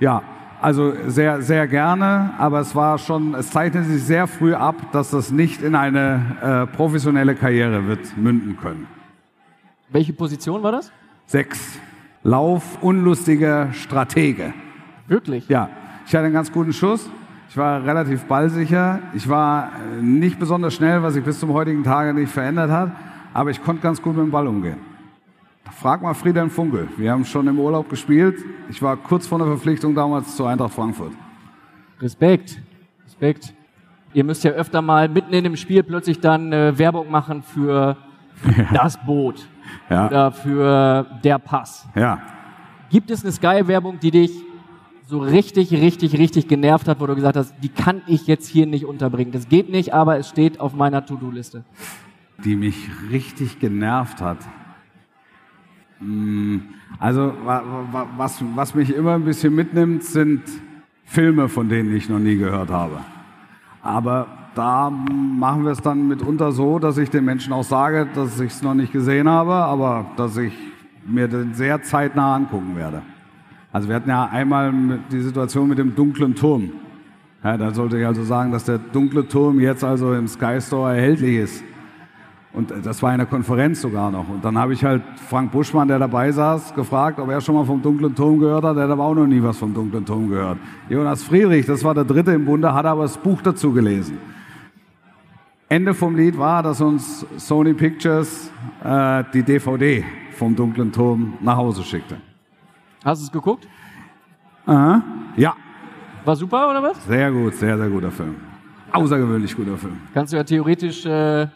[0.00, 0.22] ja.
[0.62, 5.10] Also sehr, sehr gerne, aber es war schon, es zeichnete sich sehr früh ab, dass
[5.10, 8.86] das nicht in eine äh, professionelle Karriere wird münden können.
[9.90, 10.90] Welche Position war das?
[11.26, 11.78] Sechs.
[12.22, 14.54] Lauf, unlustiger Stratege.
[15.06, 15.46] Wirklich?
[15.50, 15.68] Ja,
[16.06, 17.10] ich hatte einen ganz guten Schuss.
[17.50, 19.00] Ich war relativ ballsicher.
[19.12, 22.90] Ich war äh, nicht besonders schnell, was sich bis zum heutigen Tage nicht verändert hat.
[23.34, 24.87] Aber ich konnte ganz gut mit dem Ball umgehen.
[25.72, 26.88] Frag mal Friedhelm Funkel.
[26.96, 28.44] Wir haben schon im Urlaub gespielt.
[28.68, 31.12] Ich war kurz vor der Verpflichtung damals zur Eintracht Frankfurt.
[32.00, 32.60] Respekt.
[33.04, 33.54] Respekt.
[34.14, 37.96] Ihr müsst ja öfter mal mitten in dem Spiel plötzlich dann äh, Werbung machen für
[38.74, 39.48] das Boot
[39.90, 40.06] Ja.
[40.08, 41.86] oder für der Pass.
[41.94, 42.20] Ja.
[42.90, 44.32] Gibt es eine Sky-Werbung, die dich
[45.06, 48.66] so richtig, richtig, richtig genervt hat, wo du gesagt hast, die kann ich jetzt hier
[48.66, 49.32] nicht unterbringen.
[49.32, 51.64] Das geht nicht, aber es steht auf meiner To-Do-Liste.
[52.44, 54.38] die mich richtig genervt hat.
[56.00, 56.62] Hm,
[57.00, 60.42] Also wa- wa- was, was mich immer ein bisschen mitnimmt, sind
[61.04, 62.98] Filme, von denen ich noch nie gehört habe.
[63.82, 68.40] Aber da machen wir es dann mitunter so, dass ich den Menschen auch sage, dass
[68.40, 70.52] ich es noch nicht gesehen habe, aber dass ich
[71.06, 73.02] mir den sehr zeitnah angucken werde.
[73.72, 74.72] Also wir hatten ja einmal
[75.12, 76.70] die Situation mit dem dunklen Turm.
[77.44, 80.96] Ja, da sollte ich also sagen, dass der dunkle Turm jetzt also im Sky Store
[80.96, 81.64] erhältlich ist.
[82.52, 84.28] Und das war in der Konferenz sogar noch.
[84.28, 87.64] Und dann habe ich halt Frank Buschmann, der dabei saß, gefragt, ob er schon mal
[87.64, 88.76] vom dunklen Turm gehört hat.
[88.76, 90.58] Er hat aber auch noch nie was vom dunklen Turm gehört.
[90.88, 94.18] Jonas Friedrich, das war der dritte im Bunde, hat aber das Buch dazu gelesen.
[95.68, 98.50] Ende vom Lied war, dass uns Sony Pictures
[98.82, 102.16] äh, die DVD vom dunklen Turm nach Hause schickte.
[103.04, 103.68] Hast du es geguckt?
[104.64, 105.02] Aha.
[105.36, 105.54] Ja,
[106.24, 107.04] War super oder was?
[107.06, 108.36] sehr gut, sehr, sehr guter Film.
[108.92, 109.98] Außergewöhnlich guter Film.
[110.14, 111.46] Kannst du ja theoretisch äh,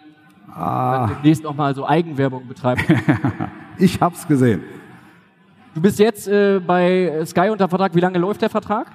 [0.54, 2.82] Ah, demnächst noch mal so Eigenwerbung betreiben.
[3.78, 4.62] ich hab's gesehen.
[5.74, 7.94] du bist jetzt äh, bei Sky unter Vertrag.
[7.94, 8.86] Wie lange läuft der Vertrag?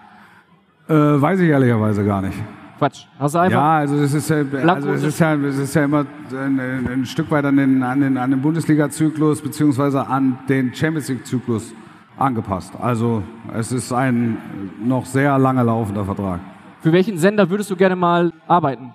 [0.87, 2.37] Äh, weiß ich ehrlicherweise gar nicht.
[2.77, 3.05] Quatsch.
[3.19, 3.57] Hast du einfach.
[3.57, 4.37] Ja, also es ist ja,
[4.67, 8.01] also es ist ja, es ist ja immer ein, ein Stück weit an den, an
[8.01, 11.73] den, an den Bundesliga-Zyklus beziehungsweise an den Champions League-Zyklus
[12.17, 12.73] angepasst.
[12.79, 14.37] Also es ist ein
[14.83, 16.39] noch sehr lange laufender Vertrag.
[16.81, 18.93] Für welchen Sender würdest du gerne mal arbeiten?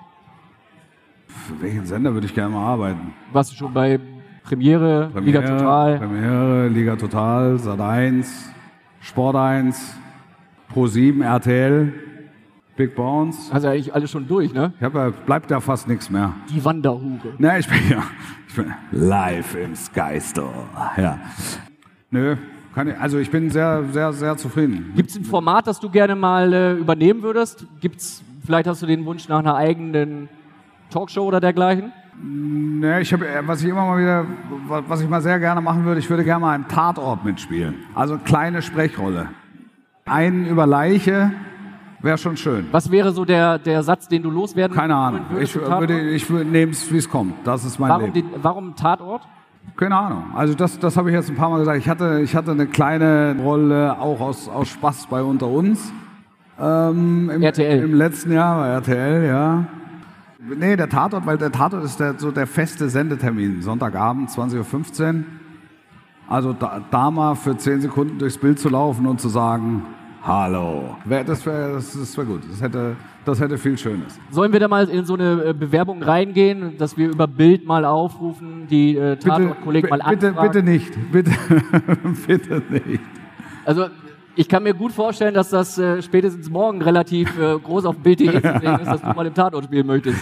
[1.47, 3.13] Für welchen Sender würde ich gerne mal arbeiten?
[3.33, 3.99] Warst du schon bei
[4.45, 5.99] Premiere, Liga Total?
[5.99, 8.51] Premiere, Liga Total, Sat 1,
[9.01, 9.97] Sport 1,
[10.69, 11.93] Pro 7, RTL,
[12.77, 13.53] Big Bounce.
[13.53, 14.73] Hast ja eigentlich alles schon durch, ne?
[14.79, 16.33] Ich hab, ja- bleibt ja fast nichts mehr.
[16.51, 17.35] Die Wanderhure.
[17.39, 18.03] Ne, ich bin ja
[18.49, 20.53] ich bin live im Sky Store.
[20.97, 21.19] Ja.
[22.11, 22.37] Nö,
[22.75, 24.93] kann ich, also ich bin sehr, sehr, sehr zufrieden.
[24.95, 27.67] Gibt es ein Format, das du gerne mal äh, übernehmen würdest?
[27.81, 30.29] Gibt's, vielleicht hast du den Wunsch nach einer eigenen
[30.93, 31.93] Talkshow oder dergleichen?
[32.23, 34.25] Ne, ich habe, was ich immer mal wieder,
[34.69, 37.75] wa- was ich mal sehr gerne machen würde, ich würde gerne mal einen Tatort mitspielen.
[37.95, 39.29] Also kleine Sprechrolle.
[40.05, 41.33] Einen über Leiche
[42.01, 42.67] wäre schon schön.
[42.71, 45.21] Was wäre so der, der Satz, den du loswerden Keine Ahnung.
[45.31, 47.35] würdest Ich würde, ich nehme es, wie es kommt.
[47.45, 48.31] Das ist mein warum, Leben.
[48.33, 49.23] den, warum Tatort?
[49.77, 50.25] Keine Ahnung.
[50.35, 51.79] Also das, das habe ich jetzt ein paar Mal gesagt.
[51.79, 55.93] Ich hatte, ich hatte eine kleine Rolle auch aus, aus Spaß bei Unter uns.
[56.61, 57.85] Ähm, im, RTL.
[57.85, 59.65] Im letzten Jahr bei RTL, ja.
[60.45, 63.63] Nee, der Tatort, weil der Tatort ist der, so der feste Sendetermin.
[63.63, 65.25] Sonntagabend, 20.15 Uhr.
[66.29, 69.85] Also da, da mal für 10 Sekunden durchs Bild zu laufen und zu sagen,
[70.25, 70.97] hallo.
[71.05, 72.41] Das wäre das, das wär gut.
[72.51, 74.19] Das hätte, das hätte viel Schönes.
[74.31, 77.85] Sollen wir da mal in so eine äh, Bewerbung reingehen, dass wir über Bild mal
[77.85, 80.53] aufrufen, die äh, Tatort-Kollegen mal bitte, anfragen?
[80.53, 81.13] bitte nicht.
[81.13, 81.31] Bitte,
[82.27, 83.03] bitte nicht.
[83.65, 83.87] Also
[84.35, 88.41] ich kann mir gut vorstellen, dass das äh, spätestens morgen relativ äh, groß auf Bild.de
[88.41, 90.19] zu sehen ist, dass du mal im Tatort spielen möchtest.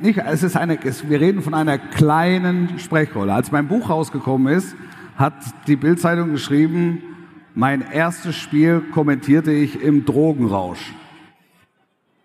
[0.00, 3.34] Nicht, es ist eine, es, wir reden von einer kleinen Sprechrolle.
[3.34, 4.74] Als mein Buch rausgekommen ist,
[5.16, 5.34] hat
[5.66, 7.02] die Bildzeitung geschrieben,
[7.54, 10.94] mein erstes Spiel kommentierte ich im Drogenrausch.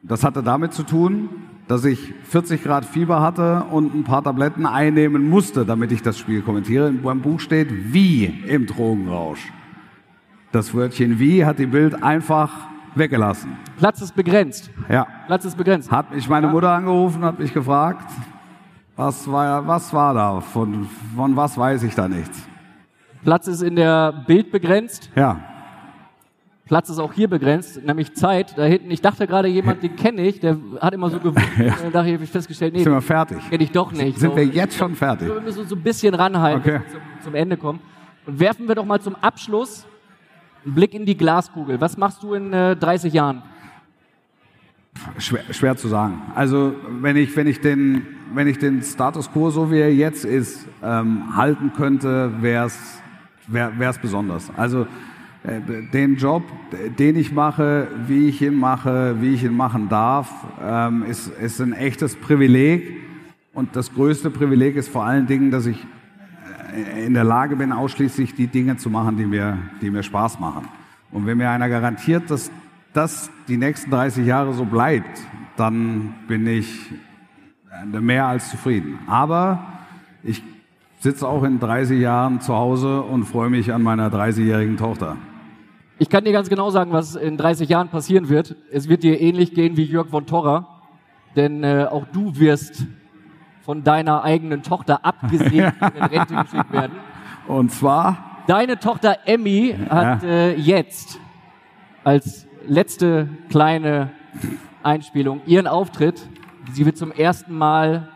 [0.04, 1.30] Das hatte damit zu tun,
[1.68, 6.18] dass ich 40 Grad Fieber hatte und ein paar Tabletten einnehmen musste, damit ich das
[6.18, 6.92] Spiel kommentiere.
[6.92, 9.52] Beim Buch steht wie im Drogenrausch.
[10.56, 12.50] Das Wörtchen wie hat die Bild einfach
[12.96, 13.58] weggelassen.
[13.78, 14.72] Platz ist begrenzt.
[14.88, 15.06] Ja.
[15.28, 15.92] Platz ist begrenzt.
[15.92, 18.10] Hat mich meine Mutter angerufen, hat mich gefragt,
[18.96, 20.40] was war, was war da?
[20.40, 22.42] Von, von was weiß ich da nichts?
[23.26, 25.10] Platz ist in der Bild begrenzt.
[25.14, 25.42] Ja.
[26.64, 28.58] Platz ist auch hier begrenzt, nämlich Zeit.
[28.58, 31.44] Da hinten, ich dachte gerade, jemand, den kenne ich, der hat immer so gewunken.
[31.84, 33.40] Dann dachte ich, hab ich festgestellt, nee, Sind wir fertig?
[33.50, 34.20] kenne ich doch nicht.
[34.20, 34.38] Sind so.
[34.38, 35.28] wir jetzt schon fertig?
[35.28, 36.80] Wir müssen so ein bisschen ranhalten, Okay.
[36.86, 37.82] bis wir zum, zum Ende kommen.
[38.26, 39.86] Und werfen wir doch mal zum Abschluss
[40.66, 41.80] einen Blick in die Glaskugel.
[41.80, 43.44] Was machst du in äh, 30 Jahren?
[45.18, 46.22] Schwer, schwer zu sagen.
[46.36, 48.04] Also wenn ich, wenn ich, den,
[48.34, 53.98] wenn ich den Status quo, so wie er jetzt ist, ähm, halten könnte, wäre es
[54.00, 54.50] besonders.
[54.56, 54.88] Also
[55.44, 55.60] äh,
[55.92, 56.44] den Job,
[56.98, 60.32] den ich mache, wie ich ihn mache, wie ich ihn machen darf,
[60.64, 63.02] ähm, ist, ist ein echtes Privileg.
[63.54, 65.86] Und das größte Privileg ist vor allen Dingen, dass ich
[66.76, 70.68] in der Lage bin, ausschließlich die Dinge zu machen, die mir, die mir Spaß machen.
[71.12, 72.52] Und wenn mir einer garantiert, dass
[72.94, 75.22] das die nächsten 30 Jahre so bleibt,
[75.58, 76.92] dann bin ich
[77.72, 79.00] äh, mehr als zufrieden.
[79.08, 79.66] Aber
[80.24, 80.44] ich
[81.00, 85.18] sitze auch in 30 Jahren zu Hause und freue mich an meiner 30-jährigen Tochter.
[85.98, 88.56] Ich kann dir ganz genau sagen, was in 30 Jahren passieren wird.
[88.72, 90.68] Es wird dir ähnlich gehen wie Jörg von Torra,
[91.36, 92.86] denn äh, auch du wirst
[93.66, 96.98] von deiner eigenen Tochter abgesehen in Rente geschickt werden.
[97.48, 101.20] Und zwar, Deine Tochter Emmy hat äh, jetzt
[102.04, 104.12] als letzte kleine
[104.84, 106.22] Einspielung ihren Auftritt.
[106.72, 108.08] Sie wird zum ersten Mal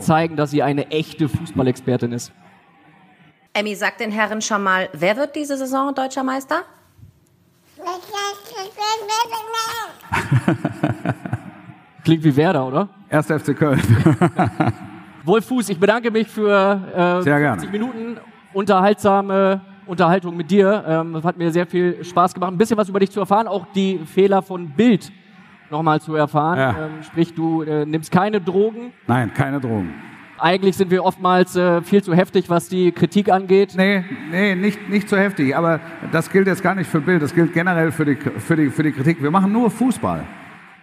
[0.00, 2.32] zeigen, dass sie eine echte Fußballexpertin ist.
[3.52, 6.62] Emmy, sag den Herren schon mal, wer wird diese Saison deutscher Meister?
[12.08, 12.88] Klingt wie Werder, oder?
[13.10, 13.26] 1.
[13.26, 13.78] FC Köln.
[15.26, 17.60] Wolf Fuß, ich bedanke mich für äh, Sehr gerne.
[17.60, 18.16] 50 Minuten
[18.54, 20.84] unterhaltsame Unterhaltung mit dir.
[20.88, 23.46] Ähm, es hat mir sehr viel Spaß gemacht, ein bisschen was über dich zu erfahren,
[23.46, 25.12] auch die Fehler von Bild
[25.70, 26.58] nochmal zu erfahren.
[26.58, 26.70] Ja.
[26.70, 28.94] Ähm, sprich, du äh, nimmst keine Drogen.
[29.06, 29.92] Nein, keine Drogen.
[30.38, 33.74] Eigentlich sind wir oftmals äh, viel zu heftig, was die Kritik angeht.
[33.76, 35.54] Nee, nee, nicht, nicht so heftig.
[35.54, 35.78] Aber
[36.10, 38.82] das gilt jetzt gar nicht für Bild, das gilt generell für die, für die, für
[38.82, 39.22] die Kritik.
[39.22, 40.24] Wir machen nur Fußball.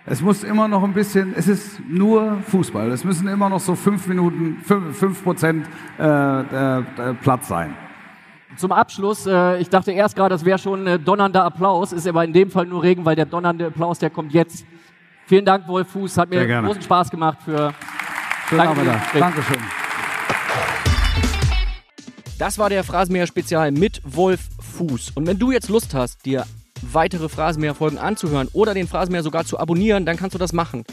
[0.07, 2.91] Es muss immer noch ein bisschen, es ist nur Fußball.
[2.91, 6.83] Es müssen immer noch so fünf Minuten, fünf, fünf Prozent äh, äh, äh,
[7.21, 7.75] Platz sein.
[8.55, 12.23] Zum Abschluss, äh, ich dachte erst gerade, das wäre schon äh, donnernder Applaus, ist aber
[12.23, 14.63] in dem Fall nur Regen, weil der donnernde Applaus, der kommt jetzt.
[15.25, 16.67] Vielen Dank, Wolf Fuß, hat mir Sehr gerne.
[16.67, 17.73] großen Spaß gemacht für
[18.47, 19.61] Schönen Danke das Dankeschön.
[22.37, 24.41] Das war der Phrasenmäher Spezial mit Wolf
[24.77, 25.13] Fuß.
[25.15, 26.45] Und wenn du jetzt Lust hast, dir
[26.81, 30.83] weitere Phrasenmäher-Folgen anzuhören oder den Phrasenmäher sogar zu abonnieren, dann kannst du das machen.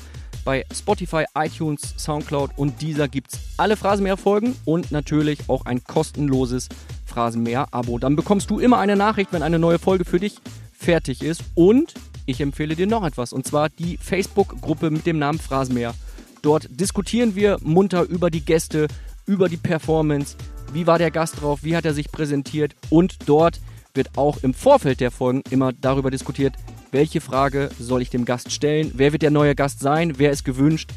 [0.44, 6.68] Bei Spotify, iTunes, Soundcloud und dieser gibt es alle Phrasenmäher-Folgen und natürlich auch ein kostenloses
[7.06, 7.98] Phrasenmäher-Abo.
[7.98, 10.34] Dann bekommst du immer eine Nachricht, wenn eine neue Folge für dich
[10.72, 11.42] fertig ist.
[11.54, 11.94] Und
[12.26, 15.94] ich empfehle dir noch etwas, und zwar die Facebook-Gruppe mit dem Namen Phrasenmäher.
[16.42, 18.88] Dort diskutieren wir munter über die Gäste,
[19.26, 20.36] über die Performance,
[20.72, 23.60] wie war der Gast drauf, wie hat er sich präsentiert und dort
[23.94, 26.54] wird auch im Vorfeld der Folgen immer darüber diskutiert,
[26.90, 30.44] welche Frage soll ich dem Gast stellen, wer wird der neue Gast sein, wer ist
[30.44, 30.90] gewünscht.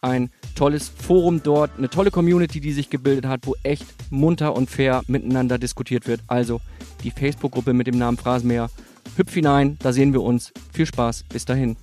[0.00, 4.68] Ein tolles Forum dort, eine tolle Community, die sich gebildet hat, wo echt munter und
[4.68, 6.22] fair miteinander diskutiert wird.
[6.26, 6.60] Also
[7.04, 8.68] die Facebook-Gruppe mit dem Namen Phrasenmäher.
[9.16, 10.52] Hüpf hinein, da sehen wir uns.
[10.72, 11.76] Viel Spaß, bis dahin.